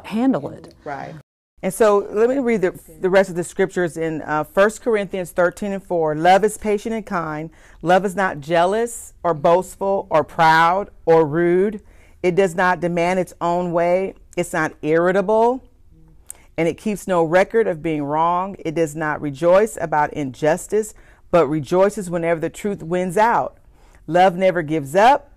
handle 0.04 0.50
it. 0.50 0.74
Right. 0.84 1.14
And 1.64 1.72
so 1.72 2.06
let 2.10 2.28
me 2.28 2.40
read 2.40 2.60
the, 2.60 2.78
the 3.00 3.08
rest 3.08 3.30
of 3.30 3.36
the 3.36 3.42
scriptures 3.42 3.96
in 3.96 4.20
uh, 4.20 4.44
1 4.44 4.70
Corinthians 4.82 5.30
13 5.30 5.72
and 5.72 5.82
4. 5.82 6.14
Love 6.14 6.44
is 6.44 6.58
patient 6.58 6.94
and 6.94 7.06
kind. 7.06 7.48
Love 7.80 8.04
is 8.04 8.14
not 8.14 8.40
jealous 8.40 9.14
or 9.22 9.32
boastful 9.32 10.06
or 10.10 10.24
proud 10.24 10.90
or 11.06 11.26
rude. 11.26 11.80
It 12.22 12.34
does 12.34 12.54
not 12.54 12.80
demand 12.80 13.18
its 13.18 13.32
own 13.40 13.72
way. 13.72 14.12
It's 14.36 14.52
not 14.52 14.74
irritable. 14.82 15.64
And 16.58 16.68
it 16.68 16.76
keeps 16.76 17.08
no 17.08 17.24
record 17.24 17.66
of 17.66 17.82
being 17.82 18.02
wrong. 18.02 18.56
It 18.58 18.74
does 18.74 18.94
not 18.94 19.22
rejoice 19.22 19.78
about 19.80 20.12
injustice, 20.12 20.92
but 21.30 21.46
rejoices 21.46 22.10
whenever 22.10 22.40
the 22.40 22.50
truth 22.50 22.82
wins 22.82 23.16
out. 23.16 23.56
Love 24.06 24.36
never 24.36 24.60
gives 24.60 24.94
up, 24.94 25.32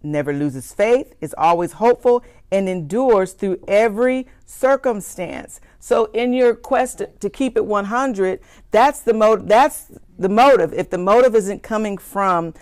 never 0.00 0.32
loses 0.32 0.72
faith, 0.72 1.16
is 1.20 1.34
always 1.36 1.72
hopeful, 1.72 2.22
and 2.52 2.68
endures 2.68 3.32
through 3.32 3.58
every 3.66 4.28
circumstance. 4.50 5.60
So, 5.78 6.06
in 6.06 6.32
your 6.32 6.54
quest 6.54 6.98
to, 6.98 7.06
to 7.06 7.30
keep 7.30 7.56
it 7.56 7.64
100, 7.64 8.40
that's 8.70 9.00
the 9.00 9.14
motive. 9.14 9.48
That's 9.48 9.92
the 10.18 10.28
motive. 10.28 10.74
If 10.74 10.90
the 10.90 10.98
motive 10.98 11.34
isn't 11.34 11.62
coming 11.62 11.96
from 11.96 12.52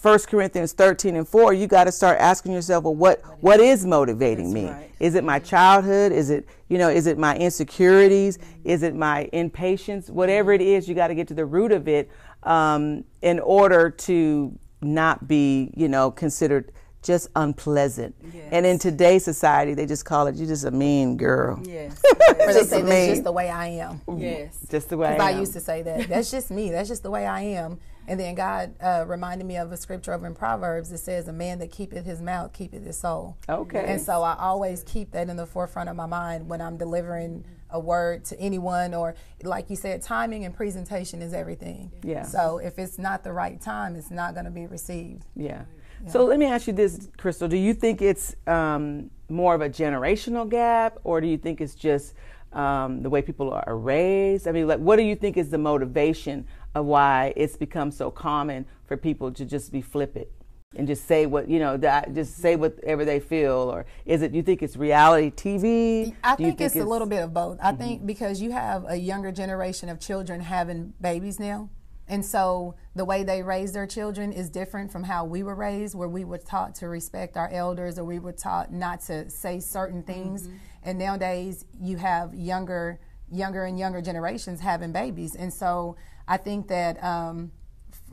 1 0.00 0.18
Corinthians 0.28 0.72
13 0.72 1.16
and 1.16 1.26
4, 1.26 1.54
you 1.54 1.66
got 1.66 1.84
to 1.84 1.92
start 1.92 2.20
asking 2.20 2.52
yourself, 2.52 2.84
well, 2.84 2.94
what 2.94 3.22
what 3.42 3.60
is 3.60 3.84
motivating 3.84 4.52
me? 4.52 4.70
Is 5.00 5.14
it 5.14 5.24
my 5.24 5.38
childhood? 5.38 6.12
Is 6.12 6.30
it 6.30 6.46
you 6.68 6.78
know? 6.78 6.88
Is 6.88 7.06
it 7.06 7.18
my 7.18 7.36
insecurities? 7.36 8.38
Is 8.64 8.82
it 8.82 8.94
my 8.94 9.28
impatience? 9.32 10.10
Whatever 10.10 10.52
it 10.52 10.60
is, 10.60 10.88
you 10.88 10.94
got 10.94 11.08
to 11.08 11.14
get 11.14 11.28
to 11.28 11.34
the 11.34 11.46
root 11.46 11.72
of 11.72 11.88
it 11.88 12.10
um, 12.42 13.04
in 13.22 13.40
order 13.40 13.90
to 13.90 14.56
not 14.80 15.26
be 15.26 15.72
you 15.76 15.88
know 15.88 16.10
considered 16.10 16.70
just 17.08 17.28
unpleasant. 17.34 18.14
And 18.52 18.66
in 18.66 18.78
today's 18.78 19.24
society, 19.24 19.72
they 19.72 19.86
just 19.86 20.04
call 20.04 20.26
it 20.26 20.36
You're 20.36 20.46
just 20.46 20.64
a 20.64 20.70
mean 20.70 21.16
girl. 21.16 21.60
Yes. 21.64 22.00
Or 22.28 22.34
Or 22.34 22.46
they 22.52 22.52
just 22.52 22.68
say 22.70 22.82
that's 22.82 23.08
just 23.08 23.24
the 23.24 23.32
way 23.32 23.48
I 23.48 23.68
am. 23.68 24.02
Yes. 24.18 24.58
Just 24.68 24.90
the 24.90 24.98
way 24.98 25.12
Because 25.12 25.26
I, 25.26 25.32
I 25.32 25.40
used 25.40 25.54
to 25.54 25.60
say 25.60 25.80
that. 25.82 26.08
That's 26.10 26.30
just 26.30 26.50
me. 26.50 26.70
That's 26.70 26.88
just 26.88 27.02
the 27.02 27.10
way 27.10 27.26
I 27.26 27.40
am. 27.40 27.80
And 28.06 28.20
then 28.20 28.34
God 28.34 28.74
uh, 28.82 29.06
reminded 29.08 29.46
me 29.46 29.56
of 29.56 29.72
a 29.72 29.78
scripture 29.78 30.12
over 30.12 30.26
in 30.26 30.34
Proverbs 30.34 30.90
that 30.90 30.98
says, 30.98 31.26
"A 31.26 31.32
man 31.32 31.58
that 31.60 31.70
keepeth 31.70 32.04
his 32.04 32.20
mouth 32.20 32.52
keepeth 32.52 32.84
his 32.84 32.98
soul." 32.98 33.38
Okay. 33.48 33.82
And 33.86 34.00
so 34.00 34.22
I 34.22 34.36
always 34.38 34.82
keep 34.82 35.12
that 35.12 35.28
in 35.30 35.36
the 35.36 35.46
forefront 35.46 35.88
of 35.88 35.96
my 35.96 36.06
mind 36.06 36.48
when 36.48 36.60
I'm 36.60 36.76
delivering 36.76 37.44
a 37.70 37.80
word 37.80 38.24
to 38.26 38.38
anyone, 38.38 38.94
or 38.94 39.14
like 39.42 39.70
you 39.70 39.76
said, 39.76 40.02
timing 40.02 40.44
and 40.44 40.54
presentation 40.54 41.22
is 41.22 41.32
everything. 41.32 41.90
Yeah. 42.02 42.22
So 42.22 42.58
if 42.58 42.78
it's 42.78 42.98
not 42.98 43.24
the 43.24 43.32
right 43.32 43.60
time, 43.60 43.96
it's 43.96 44.10
not 44.10 44.34
going 44.34 44.46
to 44.46 44.50
be 44.50 44.66
received. 44.66 45.24
Yeah. 45.34 45.64
So 46.06 46.24
let 46.24 46.38
me 46.38 46.46
ask 46.46 46.66
you 46.66 46.72
this, 46.72 47.08
Crystal. 47.16 47.48
Do 47.48 47.56
you 47.56 47.74
think 47.74 48.00
it's 48.02 48.34
um, 48.46 49.10
more 49.28 49.54
of 49.54 49.60
a 49.60 49.68
generational 49.68 50.48
gap, 50.48 50.98
or 51.04 51.20
do 51.20 51.26
you 51.26 51.36
think 51.36 51.60
it's 51.60 51.74
just 51.74 52.14
um, 52.52 53.02
the 53.02 53.10
way 53.10 53.22
people 53.22 53.52
are 53.52 53.76
raised? 53.76 54.46
I 54.46 54.52
mean, 54.52 54.66
like, 54.66 54.78
what 54.78 54.96
do 54.96 55.02
you 55.02 55.16
think 55.16 55.36
is 55.36 55.50
the 55.50 55.58
motivation 55.58 56.46
of 56.74 56.86
why 56.86 57.32
it's 57.36 57.56
become 57.56 57.90
so 57.90 58.10
common 58.10 58.66
for 58.84 58.96
people 58.96 59.32
to 59.32 59.44
just 59.44 59.72
be 59.72 59.82
flippant 59.82 60.28
and 60.76 60.86
just 60.86 61.06
say 61.06 61.26
what 61.26 61.48
you 61.48 61.58
know, 61.58 61.76
that, 61.78 62.14
just 62.14 62.36
say 62.36 62.54
whatever 62.54 63.04
they 63.04 63.20
feel, 63.20 63.70
or 63.72 63.86
is 64.06 64.22
it? 64.22 64.34
You 64.34 64.42
think 64.42 64.62
it's 64.62 64.76
reality 64.76 65.30
TV? 65.30 66.14
I 66.22 66.32
you 66.32 66.36
think, 66.36 66.60
it's, 66.60 66.76
a 66.76 66.84
little 66.84 67.06
bit 67.06 67.22
of 67.22 67.32
both. 67.32 67.58
I 67.62 67.72
think 67.72 68.06
because 68.06 68.40
you 68.40 68.52
have 68.52 68.84
a 68.88 68.96
younger 68.96 69.32
generation 69.32 69.88
of 69.88 69.98
children 69.98 70.40
having 70.40 70.94
babies 71.00 71.40
now. 71.40 71.70
And 72.08 72.24
so 72.24 72.74
the 72.94 73.04
way 73.04 73.22
they 73.22 73.42
raise 73.42 73.72
their 73.72 73.86
children 73.86 74.32
is 74.32 74.48
different 74.48 74.90
from 74.90 75.04
how 75.04 75.24
we 75.24 75.42
were 75.42 75.54
raised, 75.54 75.94
where 75.94 76.08
we 76.08 76.24
were 76.24 76.38
taught 76.38 76.74
to 76.76 76.88
respect 76.88 77.36
our 77.36 77.50
elders 77.50 77.98
or 77.98 78.04
we 78.04 78.18
were 78.18 78.32
taught 78.32 78.72
not 78.72 79.00
to 79.02 79.28
say 79.28 79.60
certain 79.60 80.02
things. 80.02 80.48
And 80.82 80.98
nowadays 80.98 81.66
you 81.80 81.98
have 81.98 82.34
younger, 82.34 82.98
younger 83.30 83.64
and 83.64 83.78
younger 83.78 84.00
generations 84.00 84.60
having 84.60 84.90
babies. 84.92 85.34
And 85.34 85.52
so 85.52 85.96
I 86.26 86.38
think 86.38 86.68
that 86.68 87.02
um, 87.04 87.52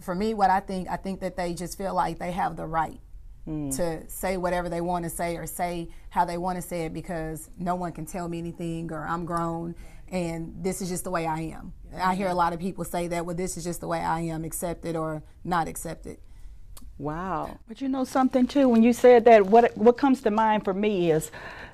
for 0.01 0.13
me, 0.13 0.33
what 0.33 0.49
I 0.49 0.59
think, 0.59 0.89
I 0.89 0.97
think 0.97 1.21
that 1.21 1.37
they 1.37 1.53
just 1.53 1.77
feel 1.77 1.93
like 1.93 2.19
they 2.19 2.31
have 2.31 2.57
the 2.57 2.65
right 2.67 2.99
to 3.71 4.01
say 4.09 4.37
whatever 4.37 4.69
they 4.69 4.81
want 4.81 5.03
to 5.03 5.09
say 5.09 5.37
or 5.37 5.45
say 5.45 5.87
how 6.09 6.25
they 6.25 6.35
want 6.35 6.55
to 6.55 6.63
say 6.63 6.85
it 6.85 6.93
because 6.93 7.47
no 7.59 7.75
one 7.75 7.91
can 7.91 8.05
tell 8.05 8.27
me 8.27 8.39
anything 8.39 8.91
or 8.91 9.05
I'm 9.07 9.23
grown 9.23 9.75
and 10.09 10.53
this 10.61 10.81
is 10.81 10.89
just 10.89 11.03
the 11.03 11.11
way 11.11 11.25
I 11.25 11.41
am. 11.41 11.73
I 11.97 12.15
hear 12.15 12.27
a 12.27 12.33
lot 12.33 12.53
of 12.53 12.59
people 12.59 12.83
say 12.83 13.07
that, 13.07 13.25
well, 13.25 13.35
this 13.35 13.57
is 13.57 13.63
just 13.63 13.81
the 13.81 13.87
way 13.87 13.99
I 13.99 14.21
am, 14.21 14.43
accepted 14.43 14.95
or 14.95 15.23
not 15.43 15.67
accepted. 15.67 16.17
Wow. 16.97 17.59
But 17.67 17.81
you 17.81 17.89
know 17.89 18.05
something 18.05 18.47
too, 18.47 18.69
when 18.69 18.81
you 18.83 18.93
said 18.93 19.25
that, 19.25 19.45
what 19.45 19.75
what 19.77 19.97
comes 19.97 20.21
to 20.21 20.31
mind 20.31 20.63
for 20.63 20.73
me 20.73 21.11
is 21.11 21.29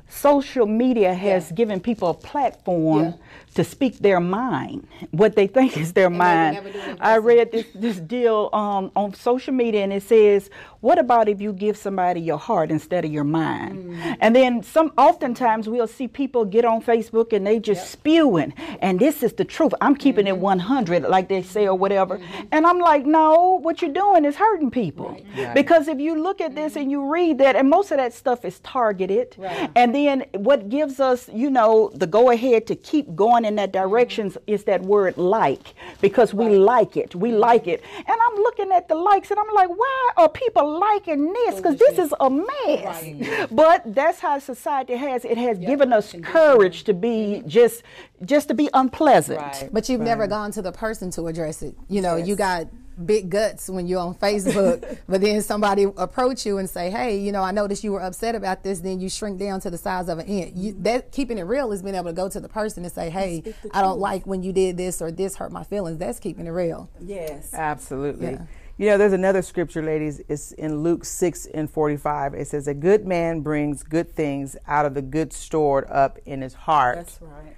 social 0.10 0.66
media 0.66 1.14
has 1.14 1.52
given 1.54 1.80
people 1.80 2.10
a 2.10 2.14
platform 2.14 3.14
to 3.54 3.64
speak 3.64 4.00
their 4.00 4.20
mind, 4.20 4.88
what 5.12 5.36
they 5.36 5.48
think 5.48 5.78
is 5.78 5.94
their 5.94 6.10
mind. 6.10 6.56
never 6.56 6.72
do 6.72 6.80
it 6.80 6.88
in 6.90 6.98
I 7.00 7.18
read 7.18 7.52
this 7.52 7.68
this 7.76 7.98
deal 7.98 8.50
um, 8.52 8.92
on 8.96 9.14
social 9.14 9.54
media, 9.54 9.84
and 9.84 9.94
it 9.94 10.04
says, 10.04 10.50
"What 10.82 11.00
about 11.00 11.30
if 11.30 11.42
you 11.42 11.54
give 11.54 11.78
somebody 11.78 12.22
your 12.22 12.38
heart 12.38 12.72
instead 12.72 13.06
of 13.06 13.12
your 13.12 13.24
mind?" 13.24 13.98
And 14.20 14.36
then 14.36 14.62
some, 14.64 14.92
oftentimes 14.98 15.68
we'll 15.68 15.88
see 15.88 16.08
people 16.08 16.46
get 16.46 16.66
on 16.66 16.82
Facebook 16.82 17.34
and 17.34 17.46
they 17.48 17.60
just 17.60 17.90
spewing, 17.92 18.54
and 18.82 19.00
this 19.00 19.24
is 19.24 19.34
the 19.34 19.46
truth. 19.46 19.74
I'm 19.82 19.96
keeping 19.96 20.28
it 20.28 20.34
mm-hmm. 20.34 20.42
100, 20.42 21.04
like 21.04 21.28
they 21.30 21.42
say 21.42 21.68
or 21.68 21.76
whatever. 21.76 22.18
Mm-hmm. 22.18 22.48
And 22.52 22.68
I'm 22.68 22.80
like, 22.80 23.06
no, 23.06 23.60
what 23.62 23.82
you're 23.82 23.94
doing 23.94 24.26
is 24.26 24.36
hurting 24.36 24.72
people. 24.72 25.18
Because 25.54 25.88
if 25.88 26.00
you 26.00 26.22
look 26.22 26.42
at 26.42 26.56
this 26.56 26.74
mm-hmm. 26.74 26.82
and 26.82 26.92
you 26.92 27.12
read 27.12 27.38
that, 27.40 27.56
and 27.56 27.70
most 27.70 27.92
of 27.92 27.98
that 27.98 28.14
stuff 28.14 28.46
is 28.46 28.60
targeted, 28.60 29.36
Right. 29.38 29.72
and 29.76 29.96
then 29.96 30.12
then 30.12 30.26
what 30.44 30.70
gives 30.70 31.00
us, 31.00 31.30
you 31.34 31.50
know, 31.50 31.92
the 31.94 32.08
go 32.08 32.32
ahead 32.32 32.68
to 32.68 32.76
keep 32.76 33.16
going 33.16 33.46
in 33.46 33.56
that 33.56 33.72
direction 33.72 34.34
is 34.48 34.64
that 34.66 34.82
word 34.82 35.18
like, 35.18 35.74
because 36.02 36.34
we 36.34 36.50
like 36.50 36.98
it. 36.98 37.16
We 37.16 37.32
like 37.32 37.68
it. 37.68 37.84
And 37.98 38.18
I'm 38.26 38.36
looking 38.36 38.72
at 38.72 38.88
the 38.88 38.96
likes 38.96 39.32
and 39.32 39.40
I'm 39.40 39.54
like, 39.54 39.70
why 39.70 40.10
are 40.18 40.30
people 40.30 40.71
liking 40.80 41.34
this? 41.34 41.56
Because 41.56 41.78
this 41.78 41.98
is 41.98 42.14
a 42.20 42.30
mess. 42.30 43.48
But 43.52 43.94
that's 43.94 44.20
how 44.20 44.40
society 44.40 44.96
has 44.96 45.26
it 45.26 45.38
has 45.38 45.58
given 45.58 45.92
us 45.94 46.16
courage 46.24 46.84
to 46.86 46.94
be 46.94 47.44
just 47.46 47.84
just 48.24 48.48
to 48.48 48.54
be 48.54 48.70
unpleasant. 48.74 49.40
Right. 49.40 49.70
But 49.72 49.90
you've 49.90 50.02
never 50.02 50.28
gone 50.28 50.52
to 50.52 50.62
the 50.62 50.72
person 50.72 51.12
to 51.12 51.28
address 51.28 51.62
it. 51.62 51.76
You 51.90 52.02
know, 52.02 52.16
you 52.16 52.36
got 52.36 52.68
big 53.06 53.30
guts 53.30 53.70
when 53.70 53.88
you're 53.88 54.00
on 54.00 54.16
Facebook, 54.16 54.98
but 55.08 55.22
then 55.22 55.42
somebody 55.42 55.84
approach 55.98 56.46
you 56.46 56.58
and 56.58 56.70
say, 56.70 56.90
"Hey, 56.90 57.18
you 57.18 57.32
know, 57.32 57.42
I 57.42 57.52
noticed 57.52 57.84
you 57.84 57.92
were 57.92 58.02
upset 58.02 58.36
about 58.36 58.64
this." 58.64 58.80
Then 58.80 59.00
you 59.00 59.10
shrink 59.10 59.40
down 59.40 59.60
to 59.62 59.70
the 59.70 59.78
size 59.78 60.08
of 60.10 60.20
an 60.20 60.28
ant. 60.28 60.56
You, 60.56 60.74
that 60.80 61.12
keeping 61.12 61.38
it 61.38 61.44
real 61.44 61.72
is 61.72 61.82
being 61.82 61.96
able 61.96 62.08
to 62.08 62.14
go 62.14 62.30
to 62.30 62.40
the 62.40 62.50
person 62.50 62.84
and 62.84 62.92
say, 62.92 63.10
"Hey, 63.10 63.44
I 63.74 63.82
don't 63.82 64.00
like 64.00 64.26
when 64.26 64.44
you 64.44 64.54
did 64.54 64.78
this 64.78 65.02
or 65.02 65.12
this 65.12 65.36
hurt 65.36 65.52
my 65.52 65.64
feelings." 65.64 65.98
That's 65.98 66.20
keeping 66.20 66.48
it 66.48 66.52
real. 66.52 66.90
Yes. 67.00 67.54
Absolutely. 67.54 68.32
Yeah. 68.32 68.42
You 68.82 68.88
know, 68.88 68.98
there's 68.98 69.14
another 69.14 69.44
scripture, 69.44 69.84
ladies. 69.84 70.22
It's 70.28 70.54
in 70.54 70.82
Luke 70.82 71.06
6 71.06 71.46
and 71.54 71.70
45. 71.70 72.34
It 72.34 72.48
says, 72.48 72.68
A 72.68 72.74
good 72.74 73.06
man 73.06 73.42
brings 73.42 73.84
good 73.84 74.16
things 74.16 74.58
out 74.66 74.88
of 74.88 74.96
the 74.96 75.04
good 75.04 75.34
stored 75.34 75.88
up 75.88 76.18
in 76.26 76.42
his 76.42 76.56
heart. 76.56 76.96
That's 76.96 77.22
right. 77.22 77.56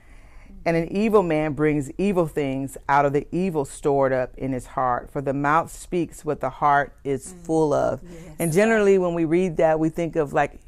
And 0.65 0.75
an 0.75 0.89
evil 0.89 1.24
man 1.24 1.53
brings 1.53 1.89
evil 1.98 2.27
things 2.27 2.77
out 2.89 3.06
of 3.06 3.13
the 3.13 3.25
evil 3.32 3.63
stored 3.63 4.12
up 4.12 4.38
in 4.38 4.51
his 4.51 4.65
heart. 4.65 5.12
For 5.13 5.22
the 5.22 5.34
mouth 5.34 5.72
speaks 5.72 6.25
what 6.25 6.42
the 6.42 6.50
heart 6.50 6.94
is 7.06 7.32
mm. 7.32 7.46
full 7.46 7.72
of. 7.72 8.01
And 8.38 8.51
generally, 8.51 8.98
when 8.98 9.13
we 9.13 9.24
read 9.24 9.56
that, 9.58 9.80
we 9.80 9.88
think 9.88 10.18
of 10.18 10.34
like 10.34 10.60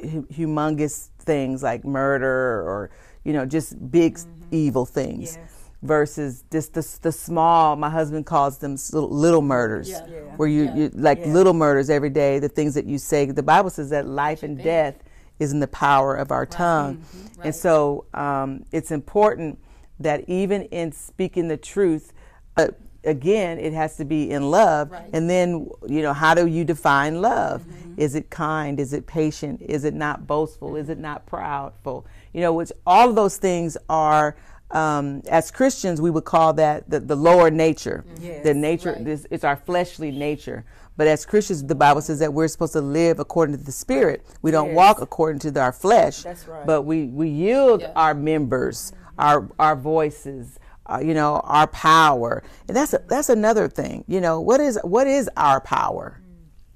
hu- 0.00 0.26
humongous 0.28 1.10
things 1.18 1.62
like 1.62 1.84
murder 1.84 2.26
or, 2.26 2.90
you 3.22 3.34
know, 3.34 3.44
just 3.44 3.90
big 3.90 4.14
mm-hmm. 4.14 4.44
evil 4.50 4.86
things. 4.86 5.36
Versus 5.82 6.44
just 6.52 6.74
the, 6.74 6.86
the 7.00 7.10
small, 7.10 7.74
my 7.74 7.88
husband 7.88 8.26
calls 8.26 8.58
them 8.58 8.74
s- 8.74 8.92
little, 8.92 9.08
little 9.08 9.40
murders, 9.40 9.88
where 10.36 10.46
you, 10.46 10.70
you 10.74 10.90
like 10.94 11.24
little 11.24 11.54
murders 11.54 11.88
every 11.88 12.10
day, 12.10 12.38
the 12.38 12.50
things 12.50 12.74
that 12.74 12.84
you 12.84 12.98
say. 12.98 13.24
The 13.24 13.42
Bible 13.42 13.70
says 13.70 13.88
that 13.88 14.06
life 14.06 14.42
and 14.42 14.62
death 14.62 14.96
is 15.38 15.52
in 15.52 15.60
the 15.60 15.66
power 15.68 16.14
of 16.16 16.30
our 16.32 16.44
tongue. 16.44 17.02
And 17.42 17.54
so 17.54 18.04
um, 18.12 18.64
it's 18.72 18.90
important 18.90 19.58
that 20.00 20.28
even 20.28 20.64
in 20.64 20.92
speaking 20.92 21.48
the 21.48 21.56
truth, 21.56 22.12
uh, 22.58 22.68
again, 23.04 23.58
it 23.58 23.72
has 23.72 23.96
to 23.96 24.04
be 24.04 24.30
in 24.30 24.50
love. 24.50 24.90
And 25.14 25.30
then, 25.30 25.66
you 25.88 26.02
know, 26.02 26.12
how 26.12 26.34
do 26.34 26.46
you 26.46 26.62
define 26.62 27.22
love? 27.22 27.64
Is 27.96 28.14
it 28.14 28.28
kind? 28.28 28.78
Is 28.78 28.92
it 28.92 29.06
patient? 29.06 29.62
Is 29.62 29.84
it 29.84 29.94
not 29.94 30.26
boastful? 30.26 30.76
Is 30.76 30.90
it 30.90 30.98
not 30.98 31.24
proudful? 31.26 32.04
You 32.34 32.42
know, 32.42 32.52
which 32.52 32.70
all 32.86 33.08
of 33.08 33.14
those 33.16 33.38
things 33.38 33.78
are. 33.88 34.36
Um, 34.72 35.22
as 35.28 35.50
Christians, 35.50 36.00
we 36.00 36.10
would 36.10 36.24
call 36.24 36.52
that 36.54 36.88
the, 36.88 37.00
the 37.00 37.16
lower 37.16 37.50
nature. 37.50 38.04
the 38.42 38.54
nature, 38.54 38.96
this, 39.00 39.26
it's 39.30 39.44
our 39.44 39.56
fleshly 39.56 40.10
nature. 40.10 40.64
But 40.96 41.06
as 41.08 41.24
Christians, 41.26 41.64
the 41.64 41.74
Bible 41.74 42.02
says 42.02 42.18
that 42.18 42.32
we're 42.32 42.48
supposed 42.48 42.74
to 42.74 42.80
live 42.80 43.18
according 43.18 43.56
to 43.56 43.64
the 43.64 43.72
Spirit. 43.72 44.24
We 44.42 44.50
don't 44.50 44.74
walk 44.74 45.00
according 45.00 45.40
to 45.40 45.50
the- 45.50 45.60
our 45.60 45.72
flesh. 45.72 46.22
That's 46.22 46.46
right. 46.46 46.66
But 46.66 46.82
we, 46.82 47.06
we 47.06 47.28
yield 47.28 47.82
our 47.96 48.14
members, 48.14 48.92
our 49.18 49.48
our 49.58 49.74
voices, 49.76 50.58
uh, 50.86 51.00
you 51.02 51.14
know, 51.14 51.40
our 51.44 51.66
power. 51.68 52.42
And 52.68 52.76
that's 52.76 52.92
a, 52.92 53.00
that's 53.08 53.28
another 53.30 53.66
thing. 53.68 54.04
You 54.06 54.20
know, 54.20 54.40
what 54.40 54.60
is 54.60 54.78
what 54.84 55.06
is 55.06 55.28
our 55.36 55.60
power? 55.60 56.19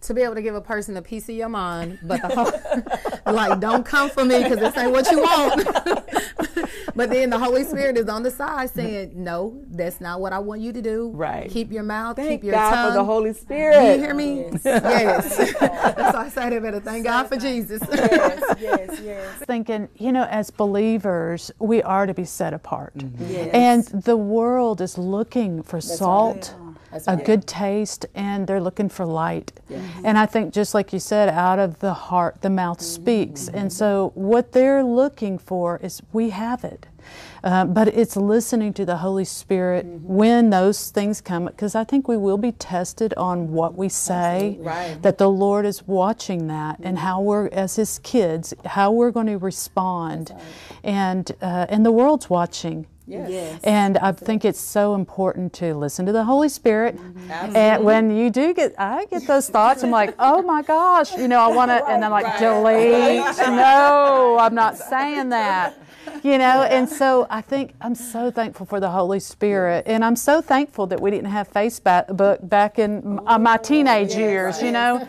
To 0.06 0.14
be 0.14 0.22
able 0.22 0.34
to 0.34 0.42
give 0.42 0.54
a 0.54 0.60
person 0.60 0.96
a 0.96 1.02
piece 1.02 1.28
of 1.28 1.34
your 1.34 1.48
mind, 1.48 1.98
but 2.02 2.20
the 2.22 2.28
whole, 2.28 3.32
like, 3.34 3.60
don't 3.60 3.84
come 3.84 4.10
for 4.10 4.24
me 4.24 4.42
because 4.42 4.58
this 4.58 4.76
ain't 4.76 4.92
what 4.92 5.10
you 5.10 5.20
want. 5.20 5.64
but 6.94 7.10
then 7.10 7.30
the 7.30 7.38
Holy 7.38 7.64
Spirit 7.64 7.96
is 7.96 8.08
on 8.08 8.22
the 8.22 8.30
side 8.30 8.70
saying, 8.70 9.12
no, 9.14 9.62
that's 9.68 10.00
not 10.00 10.20
what 10.20 10.32
I 10.32 10.38
want 10.38 10.60
you 10.60 10.72
to 10.72 10.82
do. 10.82 11.10
Right. 11.14 11.50
Keep 11.50 11.72
your 11.72 11.82
mouth, 11.82 12.16
Thank 12.16 12.28
keep 12.28 12.44
your 12.44 12.52
God 12.52 12.70
tongue. 12.70 12.88
for 12.90 12.94
the 12.94 13.04
Holy 13.04 13.32
Do 13.32 13.38
Spirit. 13.38 13.94
you 13.94 14.00
hear 14.00 14.14
me? 14.14 14.44
Yes. 14.64 15.36
that's 15.58 16.14
why 16.14 16.24
I 16.24 16.28
say 16.28 16.50
that 16.50 16.62
better. 16.62 16.80
Thank 16.80 17.04
God 17.04 17.24
for 17.28 17.36
Jesus. 17.36 17.82
yes, 17.90 18.42
yes. 18.60 19.00
yes. 19.02 19.38
thinking, 19.46 19.88
you 19.96 20.12
know, 20.12 20.24
as 20.24 20.50
believers, 20.50 21.50
we 21.58 21.82
are 21.82 22.06
to 22.06 22.14
be 22.14 22.24
set 22.24 22.52
apart. 22.54 22.96
Mm-hmm. 22.96 23.32
Yes. 23.32 23.50
And 23.54 24.02
the 24.04 24.16
world 24.16 24.80
is 24.80 24.98
looking 24.98 25.62
for 25.62 25.80
salt, 25.80 26.54
a 27.06 27.16
good 27.16 27.46
taste, 27.46 28.06
and 28.14 28.46
they're 28.46 28.60
looking 28.60 28.88
for 28.88 29.04
light. 29.04 29.52
And 30.04 30.18
I 30.18 30.26
think, 30.26 30.52
just 30.52 30.74
like 30.74 30.92
you 30.92 30.98
said, 30.98 31.28
out 31.28 31.58
of 31.58 31.80
the 31.80 31.94
heart, 31.94 32.42
the 32.42 32.50
mouth 32.50 32.80
speaks. 32.80 33.48
And 33.48 33.72
so, 33.72 34.12
what 34.14 34.52
they're 34.52 34.84
looking 34.84 35.38
for 35.38 35.78
is 35.82 36.02
we 36.12 36.30
have 36.30 36.64
it. 36.64 36.86
Uh, 37.42 37.66
but 37.66 37.88
it's 37.88 38.16
listening 38.16 38.72
to 38.72 38.86
the 38.86 38.96
Holy 38.96 39.24
Spirit 39.24 39.84
when 39.84 40.48
those 40.48 40.90
things 40.90 41.20
come, 41.20 41.44
because 41.44 41.74
I 41.74 41.84
think 41.84 42.08
we 42.08 42.16
will 42.16 42.38
be 42.38 42.52
tested 42.52 43.12
on 43.18 43.52
what 43.52 43.74
we 43.74 43.90
say. 43.90 44.56
Right. 44.60 45.00
That 45.02 45.18
the 45.18 45.28
Lord 45.28 45.66
is 45.66 45.86
watching 45.86 46.46
that 46.46 46.78
and 46.82 46.98
how 46.98 47.20
we're, 47.20 47.48
as 47.48 47.76
His 47.76 47.98
kids, 47.98 48.54
how 48.64 48.92
we're 48.92 49.10
going 49.10 49.26
to 49.26 49.36
respond, 49.36 50.34
and 50.82 51.30
uh, 51.42 51.66
and 51.68 51.84
the 51.84 51.92
world's 51.92 52.30
watching. 52.30 52.86
Yes. 53.06 53.60
And 53.64 53.98
I 53.98 54.12
think 54.12 54.44
it's 54.44 54.60
so 54.60 54.94
important 54.94 55.52
to 55.54 55.74
listen 55.74 56.06
to 56.06 56.12
the 56.12 56.24
Holy 56.24 56.48
Spirit. 56.48 56.98
And 57.30 57.84
when 57.84 58.10
you 58.10 58.30
do 58.30 58.54
get, 58.54 58.74
I 58.78 59.04
get 59.06 59.26
those 59.26 59.48
thoughts, 59.50 59.82
I'm 59.82 59.90
like, 59.90 60.14
oh 60.18 60.40
my 60.42 60.62
gosh, 60.62 61.14
you 61.16 61.28
know, 61.28 61.38
I 61.40 61.48
want 61.48 61.70
to, 61.70 61.84
and 61.86 62.02
I'm 62.04 62.10
like, 62.10 62.38
delete. 62.38 63.24
No, 63.54 64.38
I'm 64.40 64.54
not 64.54 64.78
saying 64.78 65.28
that. 65.30 65.78
You 66.22 66.38
know, 66.38 66.62
and 66.62 66.88
so 66.88 67.26
I 67.28 67.40
think 67.42 67.74
I'm 67.80 67.94
so 67.94 68.30
thankful 68.30 68.64
for 68.66 68.80
the 68.80 68.88
Holy 68.90 69.20
Spirit, 69.20 69.84
and 69.86 70.02
I'm 70.04 70.16
so 70.16 70.40
thankful 70.40 70.86
that 70.86 71.00
we 71.00 71.10
didn't 71.10 71.30
have 71.30 71.50
Facebook 71.50 72.48
back 72.48 72.78
in 72.78 72.98
m- 72.98 73.20
uh, 73.26 73.38
my 73.38 73.56
teenage 73.58 74.14
years. 74.14 74.62
You 74.62 74.72
know, 74.72 75.06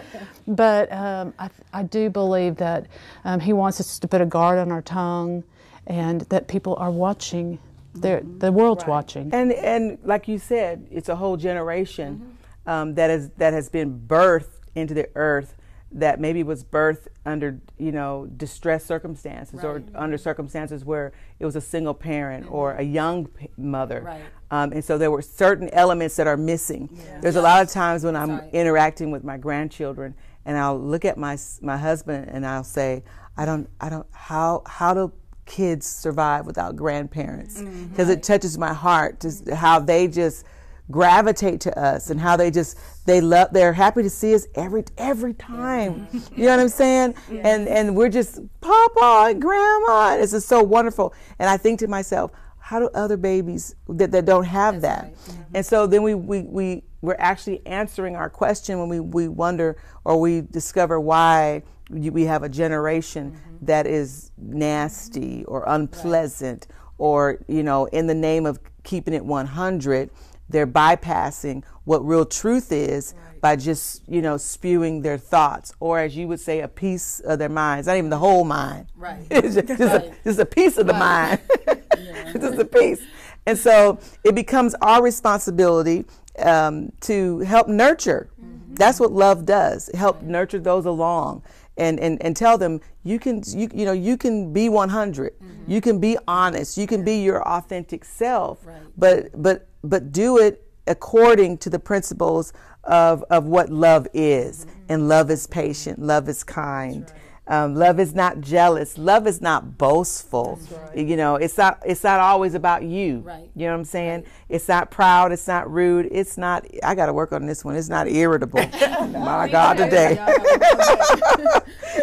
but 0.48 0.92
um, 0.92 1.34
I, 1.40 1.50
I 1.74 1.84
do 1.84 2.10
believe 2.10 2.58
that 2.58 2.88
um, 3.24 3.40
He 3.40 3.54
wants 3.54 3.80
us 3.80 4.00
to 4.00 4.08
put 4.08 4.20
a 4.22 4.26
guard 4.26 4.58
on 4.60 4.72
our 4.72 4.82
tongue, 4.82 5.44
and 5.88 6.22
that 6.24 6.48
people 6.50 6.76
are 6.78 6.92
watching. 6.92 7.60
They're, 8.02 8.22
the 8.24 8.52
world's 8.52 8.86
watching. 8.86 9.30
And 9.34 9.52
and 9.52 9.98
like 10.04 10.28
you 10.28 10.40
said, 10.40 10.88
it's 10.92 11.10
a 11.10 11.16
whole 11.16 11.38
generation 11.38 12.38
um, 12.66 12.96
that 12.96 13.10
is 13.10 13.30
that 13.38 13.54
has 13.54 13.70
been 13.70 14.00
birthed 14.08 14.50
into 14.76 14.94
the 14.94 15.10
earth 15.16 15.56
that 15.92 16.20
maybe 16.20 16.44
was 16.44 16.64
birthed 16.64 17.08
under 17.26 17.60
you 17.78 17.92
know 17.92 18.28
distressed 18.38 18.86
circumstances 18.86 19.64
or 19.64 19.82
under 19.96 20.18
circumstances 20.18 20.84
where 20.84 21.14
it 21.40 21.46
was 21.46 21.56
a 21.56 21.62
single 21.62 21.94
parent 21.94 22.46
or 22.52 22.74
a 22.74 22.84
young 22.84 23.28
p- 23.28 23.50
mother. 23.58 24.02
Right. 24.02 24.22
Um, 24.52 24.74
and 24.74 24.84
so 24.84 24.98
there 24.98 25.10
were 25.10 25.22
certain 25.22 25.70
elements 25.70 26.16
that 26.18 26.28
are 26.28 26.38
missing. 26.38 26.90
There's 27.22 27.36
a 27.36 27.42
lot 27.42 27.64
of 27.64 27.70
times 27.70 28.04
when 28.04 28.16
I'm 28.16 28.40
right. 28.40 28.54
interacting 28.54 29.10
with 29.10 29.24
my 29.24 29.38
grandchildren, 29.38 30.14
and 30.46 30.58
I'll 30.58 30.80
look 30.80 31.06
at 31.06 31.18
my 31.18 31.38
my 31.62 31.78
husband 31.78 32.30
and 32.30 32.46
I'll 32.46 32.64
say, 32.64 33.04
I 33.38 33.46
don't 33.46 33.70
I 33.80 33.90
don't 33.90 34.08
how 34.12 34.64
how 34.66 34.94
do 34.94 35.14
kids 35.46 35.86
survive 35.86 36.46
without 36.46 36.76
grandparents. 36.76 37.62
Mm-hmm. 37.62 37.86
Because 37.88 38.10
it 38.10 38.24
touches 38.24 38.58
my 38.58 38.74
heart 38.74 39.20
just 39.22 39.50
how 39.50 39.80
they 39.80 40.08
just 40.08 40.46
gravitate 40.92 41.60
to 41.62 41.80
us 41.80 42.12
and 42.12 42.20
how 42.20 42.38
they 42.38 42.52
just 42.52 42.78
they 43.06 43.20
love 43.20 43.48
they're 43.52 43.74
happy 43.74 44.04
to 44.04 44.10
see 44.10 44.36
us 44.36 44.46
every 44.56 44.84
every 44.98 45.34
time. 45.34 46.08
You 46.36 46.46
know 46.46 46.52
what 46.52 46.60
i'm 46.60 46.70
saying? 46.70 47.16
And 47.32 47.68
and 47.68 47.96
we're 47.96 48.10
just 48.10 48.40
papa 48.62 49.30
and 49.32 49.42
grandma 49.42 50.18
this 50.18 50.34
is 50.34 50.46
so 50.46 50.62
wonderful. 50.62 51.14
And 51.40 51.50
i 51.50 51.58
think 51.58 51.80
to 51.80 51.88
myself 51.88 52.32
how 52.60 52.80
do 52.80 52.90
other 52.96 53.16
babies 53.18 53.76
that, 53.88 54.12
that 54.12 54.26
don't 54.26 54.46
have 54.46 54.82
that? 54.82 55.14
Mm-hmm. 55.14 55.42
and 55.56 55.66
so 55.66 55.88
then 55.88 56.04
we, 56.04 56.14
we 56.14 56.42
we 56.42 56.84
we're 57.02 57.16
actually 57.20 57.66
answering 57.66 58.16
our 58.16 58.30
question 58.30 58.80
when 58.80 58.90
we 58.90 59.00
we 59.00 59.28
wonder 59.28 59.78
or 60.04 60.20
we 60.20 60.42
discover 60.42 61.00
why 61.00 61.64
we 61.90 62.24
have 62.24 62.44
a 62.44 62.50
generation 62.50 63.32
mm-hmm. 63.32 63.66
that 63.66 63.88
is 63.88 64.32
nasty 64.38 65.42
mm-hmm. 65.42 65.52
or 65.52 65.64
unpleasant 65.68 66.68
or 66.98 67.40
you 67.48 67.64
know 67.64 67.86
in 67.88 68.08
the 68.08 68.16
name 68.16 68.46
of 68.46 68.60
keeping 68.84 69.14
it 69.14 69.24
100 69.24 70.10
they're 70.48 70.68
bypassing 70.68 71.64
what 71.86 72.06
real 72.06 72.26
truth 72.26 72.72
is 72.72 73.14
by 73.42 73.56
just 73.56 74.02
you 74.08 74.22
know 74.22 74.38
spewing 74.38 75.02
their 75.02 75.18
thoughts 75.18 75.74
or 75.80 76.00
as 76.00 76.16
you 76.16 76.28
would 76.28 76.40
say 76.40 76.62
a 76.62 76.68
piece 76.68 77.20
of 77.22 77.40
their 77.40 77.50
minds 77.50 77.88
not 77.88 77.98
even 77.98 78.10
the 78.10 78.18
whole 78.18 78.44
mind. 78.44 78.88
Right. 78.96 79.26
it's 79.30 79.56
just, 79.56 79.68
just, 79.68 79.82
a, 79.82 80.14
just 80.24 80.40
a 80.40 80.46
piece 80.46 80.78
of 80.78 80.88
the 80.88 80.94
mind. 80.94 81.40
Just 82.34 82.60
a 82.60 82.66
piece. 82.66 83.02
And 83.46 83.58
so 83.58 84.00
it 84.24 84.36
becomes 84.36 84.76
our 84.82 85.04
responsibility 85.04 86.06
um, 86.40 86.92
to 87.02 87.40
help 87.40 87.68
nurture. 87.68 88.30
Mm-hmm. 88.42 88.76
That's 88.76 89.00
what 89.00 89.12
love 89.12 89.46
does. 89.46 89.90
Help 89.94 90.22
nurture 90.22 90.60
those 90.60 90.86
along 90.86 91.44
and, 91.78 92.00
and, 92.00 92.22
and 92.24 92.36
tell 92.38 92.58
them 92.58 92.80
you 93.04 93.20
can 93.20 93.42
you, 93.48 93.70
you 93.74 93.86
know 93.86 93.92
you 93.92 94.18
can 94.18 94.54
be 94.54 94.70
100 94.70 95.34
you 95.68 95.82
can 95.82 96.00
be 96.00 96.18
honest 96.28 96.78
you 96.78 96.88
can 96.88 97.04
be 97.04 97.22
your 97.22 97.46
authentic 97.48 98.06
self 98.06 98.60
but 98.98 99.30
but 99.42 99.68
but 99.84 100.12
do 100.12 100.38
it 100.38 100.64
according 100.88 101.58
to 101.58 101.70
the 101.70 101.80
principles 101.80 102.54
of, 102.84 103.24
of 103.30 103.46
what 103.46 103.70
love 103.70 104.08
is 104.14 104.66
and 104.90 105.08
love 105.08 105.30
is 105.32 105.48
patient 105.48 106.00
love 106.00 106.30
is 106.30 106.44
kind 106.44 107.12
Um, 107.48 107.76
love 107.76 108.00
is 108.00 108.16
not 108.16 108.42
jealous. 108.42 108.98
Love 108.98 109.28
is 109.28 109.40
not 109.40 109.78
boastful. 109.78 110.58
You 110.96 111.16
know, 111.16 111.36
it's 111.36 111.56
not. 111.60 111.80
It's 111.86 112.04
not 112.04 112.20
always 112.20 112.56
about 112.56 112.82
you. 112.82 113.20
Right. 113.20 113.48
You 113.56 113.68
know 113.68 113.74
what 113.74 113.80
I'm 113.80 113.86
saying? 113.86 114.24
It's 114.50 114.68
not 114.68 114.90
proud. 114.90 115.32
It's 115.32 115.48
not 115.48 115.72
rude. 115.72 116.08
It's 116.12 116.40
not. 116.40 116.66
I 116.82 116.96
got 116.96 117.06
to 117.06 117.14
work 117.14 117.32
on 117.34 117.46
this 117.46 117.64
one. 117.64 117.76
It's 117.76 117.88
not 117.88 118.08
irritable. 118.08 118.60
My 119.12 119.48
God, 119.48 119.78
today 119.84 120.18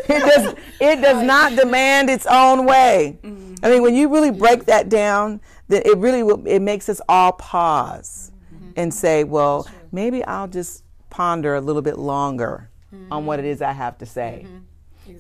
does. 0.09 0.55
It 0.81 1.01
does 1.01 1.23
not 1.23 1.57
demand 1.57 2.11
its 2.11 2.27
own 2.27 2.67
way. 2.67 3.19
Mm-hmm. 3.23 3.55
I 3.63 3.71
mean, 3.71 3.83
when 3.83 3.95
you 3.95 4.09
really 4.09 4.31
break 4.31 4.65
that 4.67 4.89
down, 4.89 5.41
then 5.69 5.83
it 5.85 5.97
really 5.99 6.23
will, 6.23 6.47
it 6.47 6.61
makes 6.61 6.89
us 6.89 7.01
all 7.09 7.33
pause 7.33 8.33
mm-hmm. 8.53 8.71
and 8.77 8.93
say, 8.93 9.25
well, 9.25 9.69
maybe 9.93 10.25
I'll 10.25 10.49
just 10.49 10.85
ponder 11.11 11.55
a 11.55 11.61
little 11.61 11.83
bit 11.83 11.99
longer 11.99 12.71
on 13.11 13.27
what 13.27 13.39
it 13.39 13.43
mm-hmm. 13.43 13.53
is 13.53 13.63
I 13.63 13.73
have 13.73 13.99
to 13.99 14.07
say. 14.07 14.47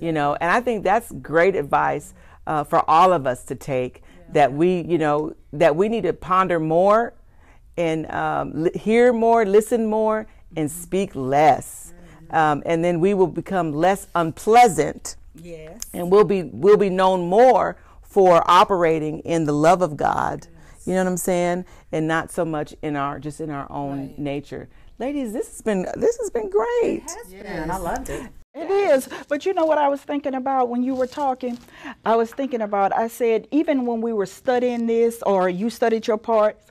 You 0.00 0.12
know, 0.12 0.36
and 0.40 0.50
I 0.50 0.60
think 0.60 0.84
that's 0.84 1.10
great 1.10 1.56
advice 1.56 2.14
uh, 2.46 2.64
for 2.64 2.88
all 2.88 3.12
of 3.12 3.26
us 3.26 3.44
to 3.44 3.54
take. 3.54 4.02
That 4.32 4.52
we, 4.52 4.80
you 4.82 4.96
know, 4.96 5.34
that 5.52 5.76
we 5.76 5.88
need 5.88 6.04
to 6.04 6.12
ponder 6.12 6.58
more 6.58 7.12
and 7.76 8.10
um, 8.10 8.62
li- 8.62 8.70
hear 8.74 9.12
more, 9.12 9.44
listen 9.44 9.86
more, 9.86 10.26
and 10.56 10.70
speak 10.70 11.14
less. 11.14 11.81
Um, 12.32 12.62
and 12.66 12.82
then 12.84 13.00
we 13.00 13.14
will 13.14 13.26
become 13.26 13.72
less 13.72 14.06
unpleasant 14.14 15.16
Yes. 15.34 15.80
and 15.94 16.10
we'll 16.10 16.24
be 16.24 16.42
we'll 16.44 16.76
be 16.76 16.90
known 16.90 17.28
more 17.28 17.76
for 18.02 18.42
operating 18.50 19.20
in 19.20 19.44
the 19.44 19.52
love 19.52 19.82
of 19.82 19.96
God. 19.96 20.46
You 20.84 20.94
know 20.94 21.04
what 21.04 21.10
I'm 21.10 21.16
saying? 21.16 21.64
And 21.92 22.08
not 22.08 22.30
so 22.30 22.44
much 22.44 22.74
in 22.82 22.96
our 22.96 23.18
just 23.18 23.40
in 23.40 23.50
our 23.50 23.70
own 23.70 24.14
nature. 24.18 24.68
Ladies, 24.98 25.32
this 25.32 25.48
has 25.48 25.62
been 25.62 25.86
this 25.96 26.18
has 26.18 26.30
been 26.30 26.50
great. 26.50 27.02
It 27.04 27.10
has 27.10 27.32
been. 27.32 27.70
I 27.70 27.76
loved 27.78 28.10
it. 28.10 28.28
It 28.54 28.70
is. 28.70 29.08
But 29.28 29.46
you 29.46 29.54
know 29.54 29.64
what 29.64 29.78
I 29.78 29.88
was 29.88 30.02
thinking 30.02 30.34
about 30.34 30.68
when 30.68 30.82
you 30.82 30.94
were 30.94 31.06
talking? 31.06 31.58
I 32.04 32.16
was 32.16 32.30
thinking 32.30 32.60
about, 32.60 32.94
I 32.94 33.08
said, 33.08 33.48
even 33.50 33.86
when 33.86 34.02
we 34.02 34.12
were 34.12 34.26
studying 34.26 34.86
this 34.86 35.22
or 35.22 35.48
you 35.48 35.70
studied 35.70 36.06
your 36.06 36.18
parts, 36.18 36.70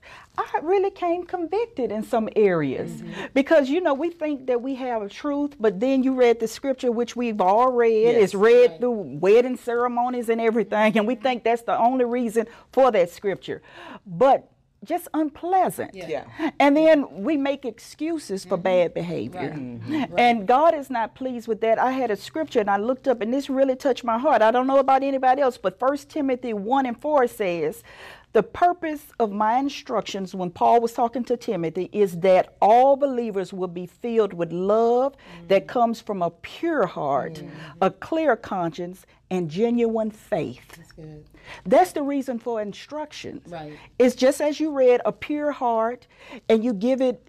I 0.54 0.60
really 0.62 0.92
came 0.92 1.26
convicted 1.26 1.92
in 1.92 2.04
some 2.04 2.30
areas. 2.36 3.02
Mm-hmm. 3.02 3.26
Because, 3.34 3.70
you 3.70 3.82
know, 3.82 3.94
we 3.94 4.10
think 4.10 4.48
that 4.48 4.62
we 4.62 4.76
have 4.76 5.02
a 5.02 5.10
truth, 5.10 5.56
but 5.60 5.80
then 5.80 6.04
you 6.04 6.14
read 6.14 6.40
the 6.40 6.48
scripture, 6.48 6.92
which 6.92 7.16
we've 7.16 7.42
all 7.42 7.72
read. 7.72 8.16
It's 8.16 8.34
read 8.36 8.80
through 8.80 9.18
wedding 9.20 9.58
ceremonies 9.58 10.30
and 10.30 10.42
everything. 10.42 10.98
And 10.98 11.08
we 11.08 11.16
think 11.16 11.44
that's 11.44 11.64
the 11.64 11.78
only 11.78 12.06
reason 12.06 12.48
for 12.72 12.92
that 12.92 13.10
scripture. 13.10 13.62
But 14.06 14.52
just 14.84 15.08
unpleasant. 15.14 15.94
Yeah. 15.94 16.26
And 16.60 16.76
then 16.76 17.24
we 17.24 17.38
make 17.38 17.66
excuses 17.66 18.44
for 18.44 18.56
mm-hmm. 18.58 18.64
bad 18.64 18.94
behavior. 18.94 19.54
Mm-hmm. 19.56 20.16
And 20.18 20.48
God 20.48 20.74
is 20.74 20.90
not 20.90 21.14
pleased 21.14 21.48
with 21.48 21.62
that. 21.62 21.78
I 21.78 21.92
had 21.92 22.10
a 22.10 22.16
scripture 22.16 22.60
and 22.60 22.70
I 22.70 22.78
looked 22.78 23.08
up 23.08 23.22
and 23.22 23.32
this 23.32 23.50
really 23.50 23.76
touched 23.76 24.04
my 24.04 24.18
heart. 24.18 24.42
I 24.42 24.50
don't 24.50 24.66
know 24.66 24.80
about 24.80 25.04
anybody 25.04 25.42
else, 25.42 25.58
but 25.58 25.80
1 25.80 25.98
Timothy 26.10 26.54
1 26.54 26.86
and 26.88 27.00
4 27.00 27.28
says, 27.28 27.84
the 28.34 28.44
purpose 28.44 29.08
of 29.20 29.32
my 29.32 29.58
instructions 29.58 30.34
when 30.34 30.52
Paul 30.52 30.80
was 30.82 30.94
talking 30.94 31.24
to 31.26 31.36
Timothy 31.36 31.90
is 31.92 32.20
that 32.20 32.56
all 32.62 32.96
believers 32.96 33.52
will 33.52 33.68
be 33.68 33.86
filled 33.86 34.34
with 34.34 34.52
love 34.52 35.16
that 35.48 35.68
comes 35.68 36.00
from 36.00 36.22
a 36.22 36.30
pure 36.30 36.86
heart, 36.86 37.44
a 37.82 37.92
clear 37.92 38.36
conscience, 38.36 39.06
and 39.30 39.50
genuine 39.50 40.12
faith. 40.12 40.62
That's 40.78 40.92
That's 41.66 41.92
the 41.94 42.04
reason 42.04 42.38
for 42.38 42.62
instructions. 42.62 43.50
Right. 43.50 43.78
It's 43.98 44.16
just 44.16 44.42
as 44.42 44.60
you 44.60 44.72
read, 44.72 45.02
a 45.06 45.12
pure 45.12 45.52
heart, 45.52 46.08
and 46.50 46.64
you 46.64 46.74
give 46.74 47.02
it, 47.02 47.28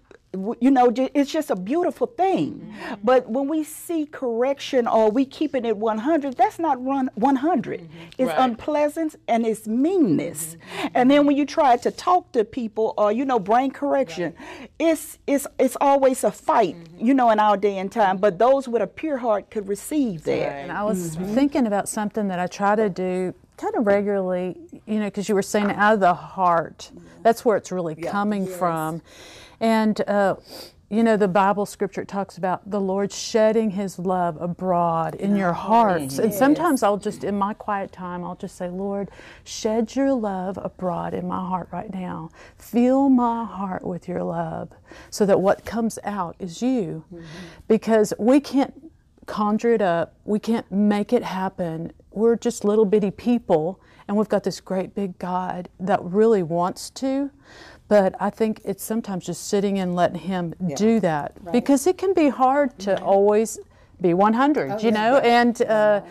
you 0.59 0.71
know, 0.71 0.91
it's 0.95 1.31
just 1.31 1.51
a 1.51 1.55
beautiful 1.55 2.07
thing. 2.07 2.53
Mm-hmm. 2.55 2.95
But 3.03 3.29
when 3.29 3.47
we 3.47 3.63
see 3.63 4.07
correction 4.07 4.87
or 4.87 5.11
we 5.11 5.25
keeping 5.25 5.63
it 5.63 5.77
100, 5.77 6.35
that's 6.35 6.57
not 6.57 6.83
run 6.83 7.09
100. 7.15 7.81
Mm-hmm. 7.81 7.87
It's 8.17 8.29
Right. 8.29 8.49
unpleasant 8.49 9.15
and 9.27 9.45
it's 9.45 9.67
meanness. 9.67 10.55
Mm-hmm. 10.55 10.87
And 10.95 11.11
then 11.11 11.27
when 11.27 11.37
you 11.37 11.45
try 11.45 11.77
to 11.77 11.91
talk 11.91 12.31
to 12.31 12.43
people 12.43 12.95
or 12.97 13.11
you 13.11 13.25
know 13.25 13.37
brain 13.37 13.69
correction, 13.71 14.33
it's 14.79 15.19
it's 15.27 15.45
it's 15.59 15.77
always 15.79 16.23
a 16.23 16.31
fight, 16.31 16.77
you 16.97 17.13
know, 17.13 17.29
in 17.29 17.39
our 17.39 17.57
day 17.57 17.77
and 17.77 17.91
time. 17.91 18.17
But 18.17 18.39
those 18.39 18.67
with 18.67 18.81
a 18.81 18.87
pure 18.87 19.17
heart 19.17 19.51
could 19.51 19.67
receive 19.67 20.23
that. 20.23 20.51
And 20.53 20.71
I 20.71 20.83
was 20.83 21.15
thinking 21.15 21.67
about 21.67 21.87
something 21.87 22.27
that 22.29 22.39
I 22.39 22.47
try 22.47 22.75
to 22.75 22.89
do 22.89 23.35
kind 23.57 23.75
of 23.75 23.85
regularly, 23.85 24.57
you 24.87 24.99
know, 24.99 25.05
because 25.05 25.29
you 25.29 25.35
were 25.35 25.41
saying 25.41 25.67
uh-huh. 25.67 25.81
out 25.81 25.93
of 25.95 25.99
the 25.99 26.13
heart. 26.13 26.91
That's 27.21 27.45
where 27.45 27.55
it's 27.55 27.71
really 27.71 27.95
coming 27.95 28.47
from. 28.47 29.01
And, 29.63 30.01
uh, 30.09 30.35
you 30.89 31.03
know, 31.03 31.15
the 31.15 31.29
Bible 31.29 31.65
scripture 31.65 32.03
talks 32.03 32.37
about 32.37 32.69
the 32.69 32.81
Lord 32.81 33.11
shedding 33.13 33.71
his 33.71 33.97
love 33.97 34.37
abroad 34.41 35.15
in 35.15 35.37
your 35.37 35.53
hearts. 35.53 36.19
And 36.19 36.31
sometimes 36.33 36.83
I'll 36.83 36.97
just, 36.97 37.23
in 37.23 37.37
my 37.37 37.53
quiet 37.53 37.91
time, 37.93 38.25
I'll 38.25 38.35
just 38.35 38.57
say, 38.57 38.67
Lord, 38.69 39.09
shed 39.45 39.95
your 39.95 40.13
love 40.13 40.59
abroad 40.61 41.13
in 41.13 41.27
my 41.27 41.39
heart 41.39 41.69
right 41.71 41.91
now. 41.91 42.29
Fill 42.57 43.07
my 43.09 43.45
heart 43.45 43.85
with 43.85 44.07
your 44.07 44.21
love 44.21 44.69
so 45.09 45.25
that 45.25 45.39
what 45.39 45.63
comes 45.65 45.97
out 46.03 46.35
is 46.39 46.61
you. 46.61 47.05
Because 47.69 48.13
we 48.19 48.41
can't 48.41 48.91
conjure 49.25 49.73
it 49.73 49.81
up. 49.81 50.13
We 50.25 50.39
can't 50.39 50.69
make 50.71 51.13
it 51.13 51.23
happen. 51.23 51.93
We're 52.11 52.35
just 52.35 52.65
little 52.65 52.85
bitty 52.85 53.11
people, 53.11 53.79
and 54.07 54.17
we've 54.17 54.29
got 54.29 54.43
this 54.43 54.59
great 54.59 54.93
big 54.93 55.17
God 55.17 55.69
that 55.79 56.03
really 56.03 56.43
wants 56.43 56.89
to. 56.91 57.31
But 57.93 58.15
I 58.19 58.31
think 58.31 58.59
it's 58.65 58.83
sometimes 58.83 59.23
just 59.23 59.49
sitting 59.49 59.77
and 59.77 59.95
letting 59.95 60.21
Him 60.21 60.55
do 60.75 60.99
that 61.01 61.29
because 61.51 61.85
it 61.85 61.95
can 61.95 62.13
be 62.15 62.29
hard 62.29 62.77
to 62.79 62.99
always 63.03 63.59
be 64.01 64.15
100, 64.15 64.81
you 64.81 64.91
know, 64.91 65.17
and. 65.17 65.61
Uh, 65.61 66.01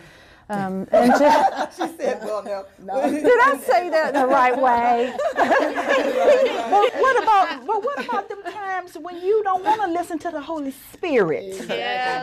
um, 0.52 0.88
and 0.92 1.12
just, 1.18 1.76
She 1.76 1.96
said, 1.96 2.20
well, 2.22 2.66
no. 2.82 3.10
did 3.10 3.26
I 3.26 3.56
say 3.58 3.90
that 3.90 4.14
in 4.14 4.20
the 4.20 4.26
right 4.26 4.56
way? 4.56 5.14
but 5.34 6.94
what 7.00 7.22
about 7.22 7.66
but 7.66 7.84
what 7.84 8.04
about 8.04 8.28
them 8.28 8.42
times 8.42 8.96
when 8.98 9.20
you 9.20 9.42
don't 9.42 9.64
want 9.64 9.80
to 9.82 9.88
listen 9.88 10.18
to 10.20 10.30
the 10.30 10.40
Holy 10.40 10.72
Spirit? 10.92 11.70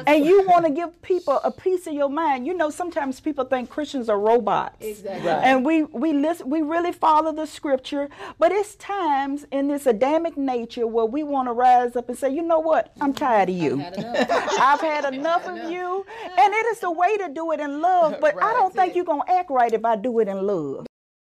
And 0.08 0.26
you 0.26 0.46
want 0.48 0.66
to 0.66 0.72
give 0.72 1.02
people 1.02 1.40
a 1.44 1.52
piece 1.52 1.88
of 1.88 1.94
your 1.94 2.10
mind. 2.10 2.46
You 2.46 2.54
know, 2.54 2.70
sometimes 2.70 3.20
people 3.20 3.46
think 3.46 3.70
Christians 3.70 4.10
are 4.10 4.20
robots. 4.20 4.76
Exactly. 4.80 5.30
And 5.30 5.66
we 5.66 5.84
we 5.84 6.14
listen 6.14 6.50
we 6.50 6.62
really 6.62 6.92
follow 6.92 7.32
the 7.32 7.46
scripture, 7.46 8.10
but 8.38 8.52
it's 8.52 8.76
times 8.76 9.46
in 9.52 9.68
this 9.68 9.86
Adamic 9.86 10.38
nature 10.38 10.86
where 10.88 11.06
we 11.06 11.24
want 11.24 11.48
to 11.48 11.54
rise 11.54 11.96
up 11.96 12.10
and 12.10 12.18
say, 12.18 12.30
you 12.34 12.42
know 12.42 12.60
what? 12.60 12.92
I'm 13.02 13.14
tired 13.14 13.50
of 13.50 13.56
you. 13.56 13.82
I've 13.82 14.82
had 14.82 15.14
enough 15.14 15.48
of 15.48 15.72
you. 15.72 16.06
And 16.38 16.54
it 16.54 16.66
is 16.68 16.80
the 16.80 16.92
way 16.92 17.18
to 17.18 17.30
do 17.30 17.52
it 17.52 17.60
in 17.60 17.82
love, 17.82 18.19
but 18.22 18.42
I 18.42 18.54
don't 18.54 18.74
think 18.74 18.96
you're 18.96 19.06
gonna 19.06 19.24
act 19.28 19.50
right 19.50 19.72
if 19.72 19.86
I 19.86 19.96
do 19.96 20.20
it 20.20 20.28
in 20.28 20.46
love. 20.46 20.86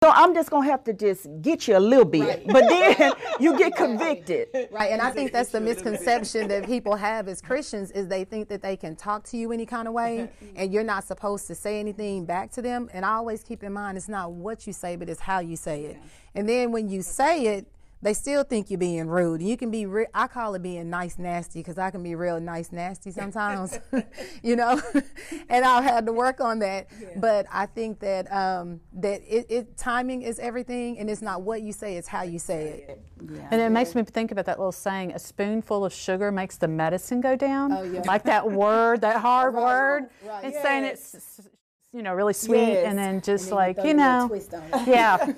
So 0.05 0.11
I'm 0.13 0.35
just 0.35 0.51
gonna 0.51 0.67
have 0.67 0.83
to 0.83 0.93
just 0.93 1.25
get 1.41 1.67
you 1.67 1.77
a 1.77 1.79
little 1.79 2.05
bit, 2.05 2.45
but 2.45 2.69
then 2.69 3.13
you 3.39 3.57
get 3.57 3.75
convicted. 3.75 4.49
Right, 4.69 4.91
and 4.91 5.01
I 5.01 5.09
think 5.09 5.31
that's 5.31 5.49
the 5.49 5.59
misconception 5.59 6.47
that 6.49 6.67
people 6.67 6.95
have 6.95 7.27
as 7.27 7.41
Christians 7.41 7.89
is 7.89 8.07
they 8.07 8.23
think 8.23 8.47
that 8.49 8.61
they 8.61 8.77
can 8.77 8.95
talk 8.95 9.23
to 9.29 9.37
you 9.37 9.51
any 9.51 9.65
kind 9.65 9.87
of 9.87 9.95
way, 9.95 10.29
and 10.55 10.71
you're 10.71 10.83
not 10.83 11.05
supposed 11.05 11.47
to 11.47 11.55
say 11.55 11.79
anything 11.79 12.23
back 12.23 12.51
to 12.51 12.61
them. 12.61 12.87
And 12.93 13.03
I 13.03 13.13
always 13.13 13.41
keep 13.41 13.63
in 13.63 13.73
mind 13.73 13.97
it's 13.97 14.07
not 14.07 14.31
what 14.31 14.67
you 14.67 14.73
say, 14.73 14.95
but 14.95 15.09
it's 15.09 15.21
how 15.21 15.39
you 15.39 15.55
say 15.55 15.85
it. 15.85 15.97
And 16.35 16.47
then 16.47 16.71
when 16.71 16.87
you 16.87 17.01
say 17.01 17.47
it, 17.57 17.65
they 18.05 18.13
still 18.13 18.43
think 18.43 18.69
you're 18.69 18.77
being 18.77 19.07
rude. 19.07 19.41
And 19.41 19.49
you 19.49 19.57
can 19.57 19.71
be, 19.71 19.87
re- 19.87 20.05
I 20.13 20.27
call 20.27 20.53
it 20.53 20.61
being 20.61 20.91
nice 20.91 21.17
nasty 21.17 21.59
because 21.59 21.79
I 21.79 21.89
can 21.89 22.03
be 22.03 22.13
real 22.13 22.39
nice 22.39 22.71
nasty 22.71 23.09
sometimes, 23.09 23.79
you 24.43 24.55
know. 24.55 24.79
and 25.49 25.65
I'll 25.65 25.81
have 25.81 26.05
to 26.05 26.13
work 26.13 26.39
on 26.39 26.59
that. 26.59 26.85
But 27.17 27.47
I 27.51 27.65
think 27.65 27.99
that 28.01 28.31
um, 28.31 28.79
that 28.93 29.21
it, 29.27 29.47
it 29.49 29.77
timing 29.77 30.21
is 30.21 30.37
everything, 30.37 30.99
and 30.99 31.09
it's 31.09 31.23
not 31.23 31.41
what 31.41 31.63
you 31.63 31.73
say; 31.73 31.97
it's 31.97 32.07
how 32.07 32.21
you 32.21 32.37
say 32.37 32.85
it. 32.87 33.01
Yeah. 33.27 33.47
And 33.49 33.59
it 33.59 33.69
makes 33.71 33.95
me 33.95 34.03
think 34.03 34.31
about 34.31 34.45
that 34.45 34.59
little 34.59 34.71
saying: 34.71 35.11
"A 35.13 35.19
spoonful 35.19 35.83
of 35.83 35.91
sugar 35.91 36.31
makes 36.31 36.57
the 36.57 36.67
medicine 36.67 37.21
go 37.21 37.35
down." 37.35 37.71
Oh, 37.71 37.81
yeah. 37.81 38.03
Like 38.05 38.23
that 38.25 38.51
word, 38.51 39.01
that 39.01 39.17
hard 39.19 39.55
word. 39.55 40.09
It's 40.43 40.61
saying 40.61 40.83
it's, 40.83 41.15
s- 41.15 41.49
you 41.95 42.03
know, 42.03 42.13
really 42.13 42.33
sweet, 42.33 42.57
Yes. 42.73 42.85
and 42.87 42.97
then 42.99 43.21
just 43.21 43.51
like 43.51 43.77
you 43.81 43.93
know, 43.93 44.29
yeah, 44.85 45.31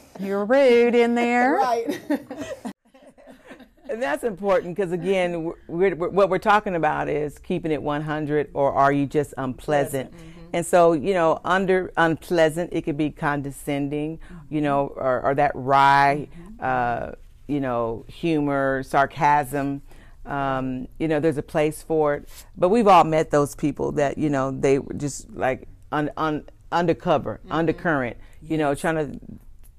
you're 0.20 0.44
rude 0.44 0.94
in 0.94 1.14
there. 1.16 1.54
Right. 1.56 2.00
And 3.90 4.02
that's 4.02 4.22
important 4.22 4.76
because 4.76 4.92
again, 4.92 5.44
we're, 5.44 5.54
we're, 5.66 5.94
we're- 5.94 6.12
what 6.12 6.28
we're 6.28 6.36
talking 6.38 6.74
about 6.74 7.08
is 7.08 7.38
keeping 7.38 7.72
it 7.72 7.82
100, 7.82 8.50
or 8.52 8.70
are 8.74 8.92
you 8.92 9.06
just 9.06 9.32
unpleasant? 9.38 10.12
And 10.52 10.64
so, 10.66 10.92
you 10.92 11.14
know, 11.14 11.40
under 11.42 11.90
unpleasant, 11.96 12.68
it 12.74 12.82
could 12.82 12.98
be 12.98 13.08
condescending, 13.10 14.18
you 14.50 14.60
know, 14.60 14.88
or, 14.94 15.22
or 15.22 15.34
that 15.36 15.52
wry, 15.54 16.28
uh, 16.60 17.12
you 17.46 17.60
know, 17.60 18.04
humor, 18.08 18.82
sarcasm. 18.82 19.80
Um, 20.28 20.88
you 20.98 21.08
know, 21.08 21.20
there's 21.20 21.38
a 21.38 21.42
place 21.42 21.82
for 21.82 22.14
it. 22.14 22.28
But 22.56 22.68
we've 22.68 22.86
all 22.86 23.04
met 23.04 23.30
those 23.30 23.54
people 23.54 23.92
that, 23.92 24.18
you 24.18 24.28
know, 24.30 24.50
they 24.50 24.78
were 24.78 24.94
just 24.94 25.30
like 25.30 25.68
un, 25.90 26.10
un, 26.16 26.44
undercover, 26.70 27.40
undercurrent, 27.50 28.16
you 28.42 28.58
know, 28.58 28.74
trying 28.74 28.96
to 28.96 29.18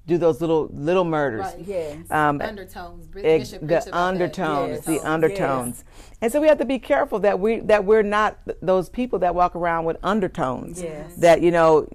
do 0.06 0.18
those 0.18 0.40
little 0.40 0.68
little 0.72 1.04
murders. 1.04 1.42
Right. 1.42 1.64
Yes. 1.64 2.10
Um, 2.10 2.40
undertones. 2.42 3.06
The 3.12 3.88
undertones, 3.92 4.70
Yes. 4.70 4.84
the 4.84 4.92
Yes. 4.94 5.04
undertones. 5.04 5.84
And 6.20 6.32
so 6.32 6.40
we 6.40 6.48
have 6.48 6.58
to 6.58 6.64
be 6.64 6.80
careful 6.80 7.20
that 7.20 7.38
we 7.38 7.60
that 7.60 7.84
we're 7.84 8.02
not 8.02 8.38
those 8.60 8.88
people 8.88 9.20
that 9.20 9.34
walk 9.34 9.54
around 9.54 9.84
with 9.84 9.98
undertones. 10.02 10.82
Yes. 10.82 11.14
That 11.16 11.42
you 11.42 11.52
know, 11.52 11.86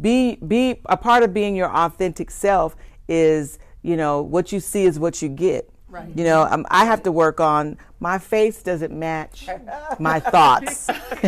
be 0.00 0.36
be 0.36 0.80
a 0.86 0.96
part 0.96 1.22
of 1.22 1.32
being 1.32 1.56
your 1.56 1.74
authentic 1.74 2.30
self 2.30 2.76
is 3.08 3.58
you 3.82 3.96
know 3.96 4.20
what 4.20 4.52
you 4.52 4.60
see 4.60 4.84
is 4.84 4.98
what 4.98 5.22
you 5.22 5.28
get. 5.28 5.70
Right. 5.96 6.08
You 6.14 6.24
know, 6.24 6.42
um, 6.50 6.66
I 6.70 6.84
have 6.84 7.02
to 7.04 7.12
work 7.12 7.40
on 7.40 7.78
my 8.00 8.18
face 8.18 8.62
doesn't 8.62 8.92
match 8.92 9.48
my 9.98 10.20
thoughts. 10.34 10.88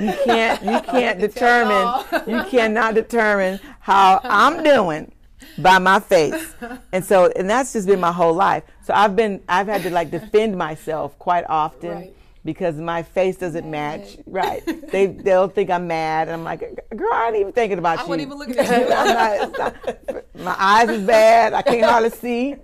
you 0.00 0.12
can't 0.24 0.62
you 0.62 0.80
can't 0.80 1.20
determine 1.20 2.04
you 2.26 2.42
cannot 2.44 2.94
determine 2.94 3.60
how 3.80 4.20
I'm 4.24 4.62
doing 4.64 5.12
by 5.58 5.78
my 5.78 6.00
face. 6.00 6.54
And 6.92 7.04
so 7.04 7.30
and 7.36 7.48
that's 7.48 7.72
just 7.74 7.86
been 7.86 8.00
my 8.00 8.12
whole 8.12 8.34
life. 8.34 8.64
So 8.82 8.92
I've 8.94 9.14
been 9.14 9.40
I've 9.48 9.68
had 9.68 9.82
to 9.82 9.90
like 9.90 10.10
defend 10.10 10.56
myself 10.58 11.16
quite 11.18 11.44
often 11.48 11.90
Right. 11.90 12.16
because 12.44 12.76
my 12.76 13.02
face 13.04 13.36
doesn't 13.36 13.70
match. 13.70 14.16
Right. 14.26 14.62
They 14.92 15.06
they'll 15.06 15.48
think 15.48 15.70
I'm 15.70 15.86
mad 15.86 16.28
and 16.28 16.34
I'm 16.34 16.44
like, 16.44 16.60
girl, 16.94 17.12
I 17.14 17.28
ain't 17.28 17.36
even 17.36 17.52
thinking 17.52 17.78
about 17.78 17.98
you. 17.98 18.00
I 18.00 18.02
you. 18.04 18.08
wasn't 18.08 18.26
even 18.26 18.38
look 18.38 18.58
at 18.58 18.80
you. 18.80 18.88
Not- 18.88 19.58
not- 19.58 20.24
my 20.34 20.56
eyes 20.58 20.88
is 20.88 21.06
bad. 21.06 21.52
I 21.54 21.62
can't 21.62 21.84
hardly 21.84 22.10
see. 22.10 22.56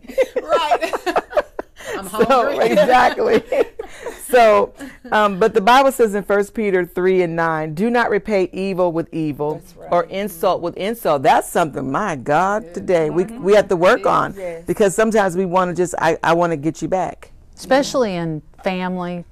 right. 0.42 0.92
I'm 1.98 2.08
So, 2.28 2.48
exactly. 2.60 3.42
so, 4.28 4.74
um, 5.10 5.38
but 5.38 5.54
the 5.54 5.60
Bible 5.60 5.90
says 5.92 6.14
in 6.14 6.22
First 6.22 6.54
Peter 6.54 6.84
3 6.84 7.22
and 7.22 7.36
9, 7.36 7.74
do 7.74 7.90
not 7.90 8.10
repay 8.10 8.48
evil 8.52 8.92
with 8.92 9.12
evil 9.12 9.62
or 9.90 10.04
insult 10.04 10.60
with 10.62 10.76
insult. 10.76 11.22
That's 11.22 11.48
something, 11.48 11.90
my 11.90 12.16
God, 12.16 12.72
today 12.74 13.10
we, 13.10 13.24
we 13.24 13.54
have 13.54 13.68
to 13.68 13.76
work 13.76 14.06
on 14.06 14.34
Yes. 14.36 14.64
because 14.66 14.94
sometimes 14.94 15.36
we 15.36 15.46
want 15.46 15.70
to 15.70 15.74
just, 15.74 15.94
I, 15.98 16.18
I 16.22 16.34
want 16.34 16.52
to 16.52 16.56
get 16.56 16.82
you 16.82 16.88
back. 16.88 17.32
especially 17.56 18.14
in 18.14 18.42
family, 18.62 19.24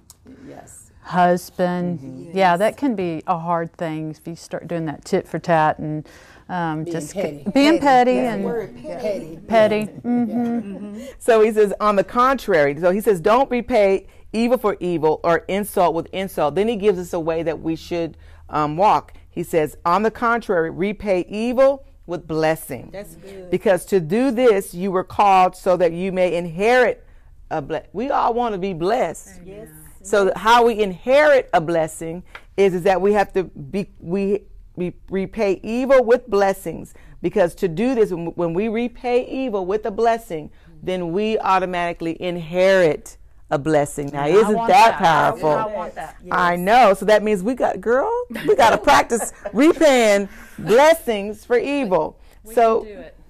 Yes. 0.49 0.91
husband. 1.03 2.31
Yeah, 2.35 2.57
that 2.57 2.77
can 2.77 2.95
be 2.97 3.23
a 3.27 3.39
hard 3.39 3.73
thing 3.77 4.11
if 4.11 4.27
you 4.27 4.35
start 4.37 4.67
doing 4.69 4.87
that 4.87 5.05
tit 5.05 5.29
for 5.29 5.39
tat 5.39 5.79
and 5.79 6.07
um, 6.49 6.85
just 6.85 7.15
petty. 7.15 7.45
being 7.55 7.79
petty, 7.81 8.15
That's 8.17 8.29
the 8.29 8.33
and 8.35 8.45
word, 8.45 8.77
petty. 8.83 9.39
petty. 9.49 9.85
hmm 9.85 11.05
So 11.19 11.41
he 11.41 11.53
says, 11.53 11.73
on 11.81 11.97
the 11.97 12.05
contrary, 12.05 12.79
so 12.81 12.91
he 12.91 13.01
says, 13.01 13.21
don't 13.21 13.51
repay 13.51 14.07
evil 14.33 14.59
for 14.59 14.77
evil 14.81 15.21
or 15.25 15.39
insult 15.49 15.95
with 15.95 16.07
insult. 16.13 16.55
Then 16.55 16.69
he 16.69 16.77
gives 16.77 16.99
us 16.99 17.13
a 17.13 17.21
way 17.21 17.43
that 17.43 17.61
we 17.61 17.75
should 17.77 18.17
um, 18.49 18.77
walk. 18.77 19.15
He 19.29 19.43
says, 19.43 19.77
on 19.85 20.03
the 20.03 20.11
contrary, 20.11 20.71
repay 20.71 21.27
evil 21.29 21.85
with 22.07 22.27
blessing. 22.27 22.91
That's 22.93 23.17
good. 23.17 23.51
Because 23.51 23.85
to 23.87 24.01
do 24.01 24.31
this, 24.31 24.73
you 24.73 24.91
were 24.93 25.05
called 25.05 25.57
so 25.57 25.77
that 25.77 25.93
you 25.93 26.13
may 26.13 26.37
inherit 26.37 27.05
a 27.51 27.61
blessing. 27.61 27.89
We 27.93 28.11
all 28.11 28.35
want 28.35 28.55
to 28.55 28.59
be 28.59 28.73
blessed. 28.73 29.41
Yes. 29.45 29.69
So 30.03 30.33
how 30.37 30.65
we 30.67 30.81
inherit 30.81 31.51
a 31.53 31.61
blessing 31.61 32.23
is, 32.57 32.75
is 32.75 32.83
that 32.83 33.01
we 33.01 33.13
have 33.15 33.33
to 33.33 33.45
be 33.45 33.91
we 33.99 34.43
we 34.77 34.95
repay 35.11 35.61
evil 35.63 36.05
with 36.05 36.27
blessings. 36.29 36.95
Because 37.23 37.55
to 37.57 37.67
do 37.69 37.95
this 37.95 38.13
when, 38.13 38.55
we 38.55 38.69
repay 38.69 39.27
evil 39.27 39.67
with 39.67 39.85
a 39.87 39.91
blessing 39.91 40.51
then 40.83 41.13
we 41.13 41.39
automatically 41.39 42.21
inherit 42.21 43.17
a 43.51 43.59
blessing. 43.59 44.11
Now 44.13 44.27
isn't 44.27 44.55
that, 44.55 44.69
that. 44.69 44.99
powerful? 44.99 45.51
I 45.51 45.67
want 45.67 45.95
that. 45.95 46.17
I 46.31 46.57
know. 46.57 46.95
So 46.95 47.05
that 47.07 47.23
means 47.23 47.43
we 47.43 47.55
got 47.55 47.81
girl 47.81 48.11
we 48.47 48.57
got 48.57 48.71
to 48.71 48.79
practice 48.83 49.33
repaying 49.53 50.29
blessings 50.59 51.45
for 51.45 51.59
evil. 51.59 52.19
So 52.53 52.87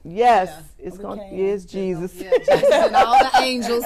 yes 0.08 0.62
it's 0.78 0.98
going 0.98 1.20
is 1.20 1.64
Jesus 1.66 2.14
Yeah, 2.14 2.30
Jesus 2.38 2.70
and 2.72 2.94
all 2.94 3.18
the 3.18 3.30
angels. 3.42 3.84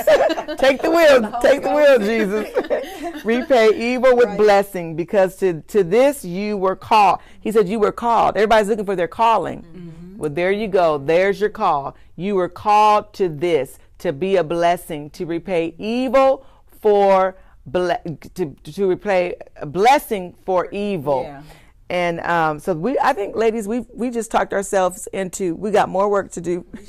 take 0.59 0.83
the 0.83 0.91
wheel. 0.91 1.39
Take 1.41 1.63
the 1.63 1.71
wheel, 1.75 1.99
Jesus. 1.99 3.25
Repay 3.25 3.71
evil 3.95 4.17
with 4.17 4.37
blessing 4.37 4.97
because 4.97 5.37
to, 5.37 5.63
to 5.63 5.83
this 5.83 6.25
you 6.25 6.57
were 6.59 6.77
called. 6.77 7.21
He 7.41 7.51
said 7.53 7.69
you 7.69 7.79
were 7.79 7.93
called. 7.93 8.37
Everybody's 8.37 8.69
looking 8.69 8.85
for 8.85 8.97
their 8.97 9.09
calling. 9.09 9.63
Mm-hmm. 9.63 10.19
Well, 10.19 10.31
there 10.31 10.53
you 10.53 10.69
go. 10.69 10.99
There's 10.99 11.41
your 11.41 11.49
call. 11.51 11.97
You 12.17 12.35
were 12.35 12.51
called 12.51 13.15
to 13.15 13.29
this, 13.31 13.79
to 13.99 14.13
be 14.13 14.37
a 14.37 14.45
blessing, 14.45 15.09
to 15.11 15.25
repay 15.25 15.75
evil 15.79 16.45
for 16.83 17.37
ble- 17.65 17.97
to, 18.35 18.55
to 18.65 18.87
repay 18.87 19.37
a 19.57 19.65
blessing 19.65 20.35
for 20.45 20.69
evil. 20.71 21.23
Yeah. 21.23 21.43
And 21.91 22.21
um, 22.21 22.61
so 22.61 22.73
we, 22.73 22.97
I 23.01 23.13
think, 23.13 23.35
ladies, 23.35 23.67
we 23.67 23.81
we 23.93 24.11
just 24.11 24.31
talked 24.31 24.53
ourselves 24.53 25.09
into. 25.13 25.57
We 25.57 25.73
got 25.73 25.89
more 25.89 26.09
work 26.09 26.31
to 26.33 26.41
do. 26.41 26.65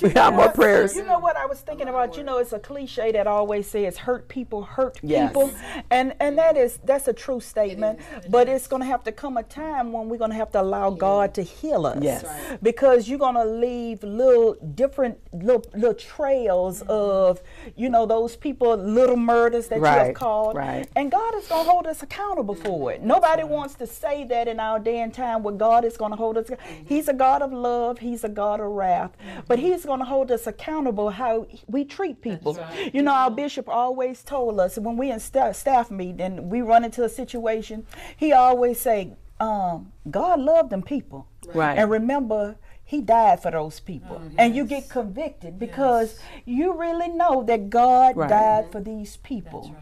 we 0.00 0.10
got 0.10 0.32
more 0.32 0.48
prayers. 0.48 0.94
You 0.94 1.04
know 1.04 1.18
what 1.18 1.36
I 1.36 1.44
was 1.44 1.60
thinking 1.60 1.88
about? 1.88 2.16
You 2.16 2.22
know, 2.22 2.38
it's 2.38 2.52
a 2.52 2.60
cliche 2.60 3.10
that 3.12 3.26
always 3.26 3.66
says 3.66 3.98
"hurt 3.98 4.28
people 4.28 4.62
hurt 4.62 5.00
Yes. 5.02 5.28
people," 5.28 5.50
and 5.90 6.14
and 6.20 6.38
that 6.38 6.56
is 6.56 6.78
that's 6.84 7.08
a 7.08 7.12
true 7.12 7.40
statement. 7.40 7.98
But 8.30 8.48
it's 8.48 8.68
going 8.68 8.80
to 8.80 8.86
have 8.86 9.02
to 9.04 9.12
come 9.12 9.36
a 9.36 9.42
time 9.42 9.90
when 9.90 10.08
we're 10.08 10.18
going 10.18 10.30
to 10.30 10.36
have 10.36 10.52
to 10.52 10.60
allow 10.60 10.90
God 10.90 11.34
to 11.34 11.42
heal 11.42 11.84
us. 11.84 11.98
Yes. 12.00 12.22
Right. 12.22 12.62
Because 12.62 13.08
you're 13.08 13.18
going 13.18 13.34
to 13.34 13.44
leave 13.44 14.04
little 14.04 14.54
different 14.76 15.18
little 15.32 15.64
little 15.74 15.94
trails 15.94 16.82
of 16.82 17.42
you 17.74 17.88
know 17.88 18.06
those 18.06 18.36
people 18.36 18.76
little 18.76 19.16
murders 19.16 19.66
that 19.66 19.80
you 19.80 19.84
have 19.84 20.14
called, 20.14 20.54
right. 20.54 20.86
and 20.94 21.10
God 21.10 21.34
is 21.34 21.48
going 21.48 21.64
to 21.64 21.70
hold 21.70 21.86
us 21.88 22.04
accountable 22.04 22.54
for 22.54 22.92
it. 22.92 23.02
Nobody 23.02 23.42
wants 23.42 23.74
to 23.76 23.86
say 23.86 24.24
that 24.24 24.43
in 24.48 24.60
our 24.60 24.78
day 24.78 25.00
and 25.00 25.12
time 25.12 25.42
where 25.42 25.54
God 25.54 25.84
is 25.84 25.96
going 25.96 26.10
to 26.10 26.16
hold 26.16 26.36
us. 26.38 26.48
He's 26.86 27.08
a 27.08 27.12
God 27.12 27.42
of 27.42 27.52
love. 27.52 27.98
He's 27.98 28.24
a 28.24 28.28
God 28.28 28.60
of 28.60 28.66
wrath. 28.70 29.12
But 29.48 29.58
He's 29.58 29.84
going 29.84 30.00
to 30.00 30.04
hold 30.04 30.30
us 30.30 30.46
accountable 30.46 31.10
how 31.10 31.46
we 31.66 31.84
treat 31.84 32.20
people. 32.20 32.58
You 32.92 33.02
know, 33.02 33.12
our 33.12 33.30
bishop 33.30 33.68
always 33.68 34.22
told 34.22 34.60
us 34.60 34.78
when 34.78 34.96
we 34.96 35.10
in 35.10 35.20
staff, 35.20 35.56
staff 35.56 35.90
meeting 35.90 36.20
and 36.20 36.50
we 36.50 36.60
run 36.62 36.84
into 36.84 37.04
a 37.04 37.08
situation, 37.08 37.86
he 38.16 38.32
always 38.32 38.80
say, 38.80 39.12
um, 39.40 39.92
God 40.10 40.40
loved 40.40 40.70
them 40.70 40.82
people. 40.82 41.26
Right. 41.52 41.76
And 41.76 41.90
remember, 41.90 42.56
he 42.84 43.00
died 43.00 43.40
for 43.42 43.50
those 43.50 43.80
people. 43.80 44.22
And 44.38 44.54
you 44.54 44.64
get 44.64 44.88
convicted 44.88 45.58
because 45.58 46.18
you 46.44 46.72
really 46.78 47.08
know 47.08 47.42
that 47.44 47.70
God 47.70 48.16
Right. 48.16 48.28
died 48.28 48.72
for 48.72 48.80
these 48.80 49.16
people. 49.18 49.74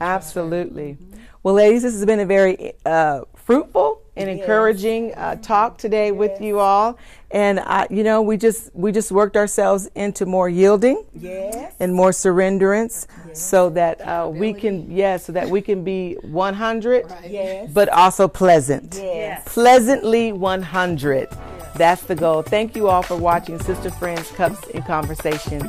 Absolutely. 0.00 0.96
Well, 1.42 1.54
ladies, 1.54 1.82
this 1.82 1.94
has 1.94 2.04
been 2.04 2.20
a 2.20 2.26
very 2.26 2.72
uh, 2.84 3.22
fruitful 3.44 4.00
and 4.16 4.28
encouraging 4.28 5.14
uh, 5.14 5.36
talk 5.36 5.78
today 5.78 6.12
with 6.12 6.40
you 6.40 6.58
all. 6.58 6.98
And 7.30 7.60
I, 7.60 7.86
you 7.90 8.02
know, 8.04 8.20
we 8.20 8.36
just 8.36 8.70
we 8.74 8.92
just 8.92 9.10
worked 9.10 9.36
ourselves 9.38 9.88
into 9.94 10.26
more 10.26 10.48
yielding 10.50 11.04
Yes. 11.14 11.74
and 11.80 11.94
more 11.94 12.10
surrenderance, 12.10 13.06
so 13.34 13.70
that 13.70 14.00
uh, 14.02 14.28
we 14.30 14.52
can, 14.52 14.90
yes, 14.90 15.24
so 15.24 15.32
that 15.32 15.48
we 15.48 15.62
can 15.62 15.82
be 15.82 16.14
100, 16.22 17.06
Yes. 17.26 17.70
but 17.72 17.88
also 17.88 18.28
pleasant. 18.28 18.96
Yes. 19.02 19.42
Pleasantly 19.46 20.32
100. 20.32 21.28
That's 21.76 22.02
the 22.02 22.14
goal. 22.14 22.42
Thank 22.42 22.76
you 22.76 22.88
all 22.88 23.02
for 23.02 23.16
watching 23.16 23.58
Sister 23.58 23.90
Friends 23.90 24.30
Cups 24.32 24.68
in 24.68 24.82
Conversation. 24.82 25.60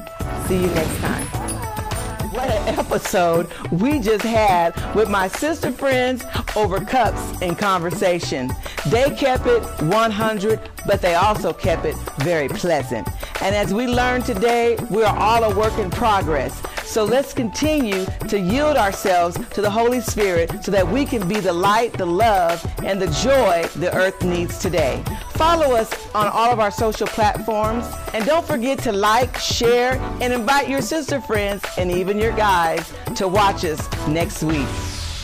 See 0.48 0.56
you 0.62 0.68
next 0.68 0.98
time. 1.00 1.28
Episode 2.94 3.52
we 3.72 4.00
just 4.00 4.24
had 4.24 4.76
with 4.94 5.10
my 5.10 5.28
sister 5.28 5.72
friends 5.72 6.24
over 6.56 6.80
cups 6.80 7.42
and 7.42 7.58
conversation. 7.58 8.52
They 8.86 9.10
kept 9.10 9.48
it 9.48 9.64
100, 9.82 10.60
but 10.86 11.02
they 11.02 11.16
also 11.16 11.54
kept 11.54 11.86
it 11.86 11.96
very 12.20 12.50
pleasant. 12.50 13.10
And 13.42 13.56
as 13.56 13.74
we 13.74 13.88
learned 13.88 14.26
today, 14.26 14.78
we 14.92 15.02
are 15.04 15.18
all 15.18 15.44
a 15.44 15.56
work 15.58 15.76
in 15.80 15.90
progress. 15.90 16.62
So 16.84 17.04
let's 17.04 17.34
continue 17.34 18.06
to 18.30 18.40
yield 18.40 18.78
ourselves 18.78 19.40
to 19.50 19.62
the 19.62 19.70
Holy 19.72 20.00
Spirit 20.00 20.64
so 20.64 20.70
that 20.70 20.88
we 20.88 21.06
can 21.06 21.28
be 21.28 21.40
the 21.40 21.52
light, 21.52 21.94
the 21.94 22.06
love, 22.06 22.64
and 22.84 23.02
the 23.02 23.08
joy 23.08 23.68
the 23.80 23.92
earth 23.96 24.24
needs 24.24 24.60
today. 24.60 25.04
Follow 25.32 25.76
us 25.76 25.92
on 26.14 26.28
all 26.28 26.52
of 26.52 26.60
our 26.60 26.70
social 26.70 27.08
platforms. 27.08 27.86
And 28.14 28.24
don't 28.28 28.46
forget 28.46 28.78
to 28.80 28.92
like, 28.92 29.36
share, 29.38 29.94
and 30.22 30.32
invite 30.32 30.70
your 30.70 30.82
sister 30.82 31.20
friends 31.20 31.64
and 31.80 31.90
even 31.92 32.20
your 32.20 32.34
guys 32.34 32.83
to 33.16 33.28
watch 33.28 33.66
us 33.66 33.88
next 34.08 34.44
week. 34.44 34.68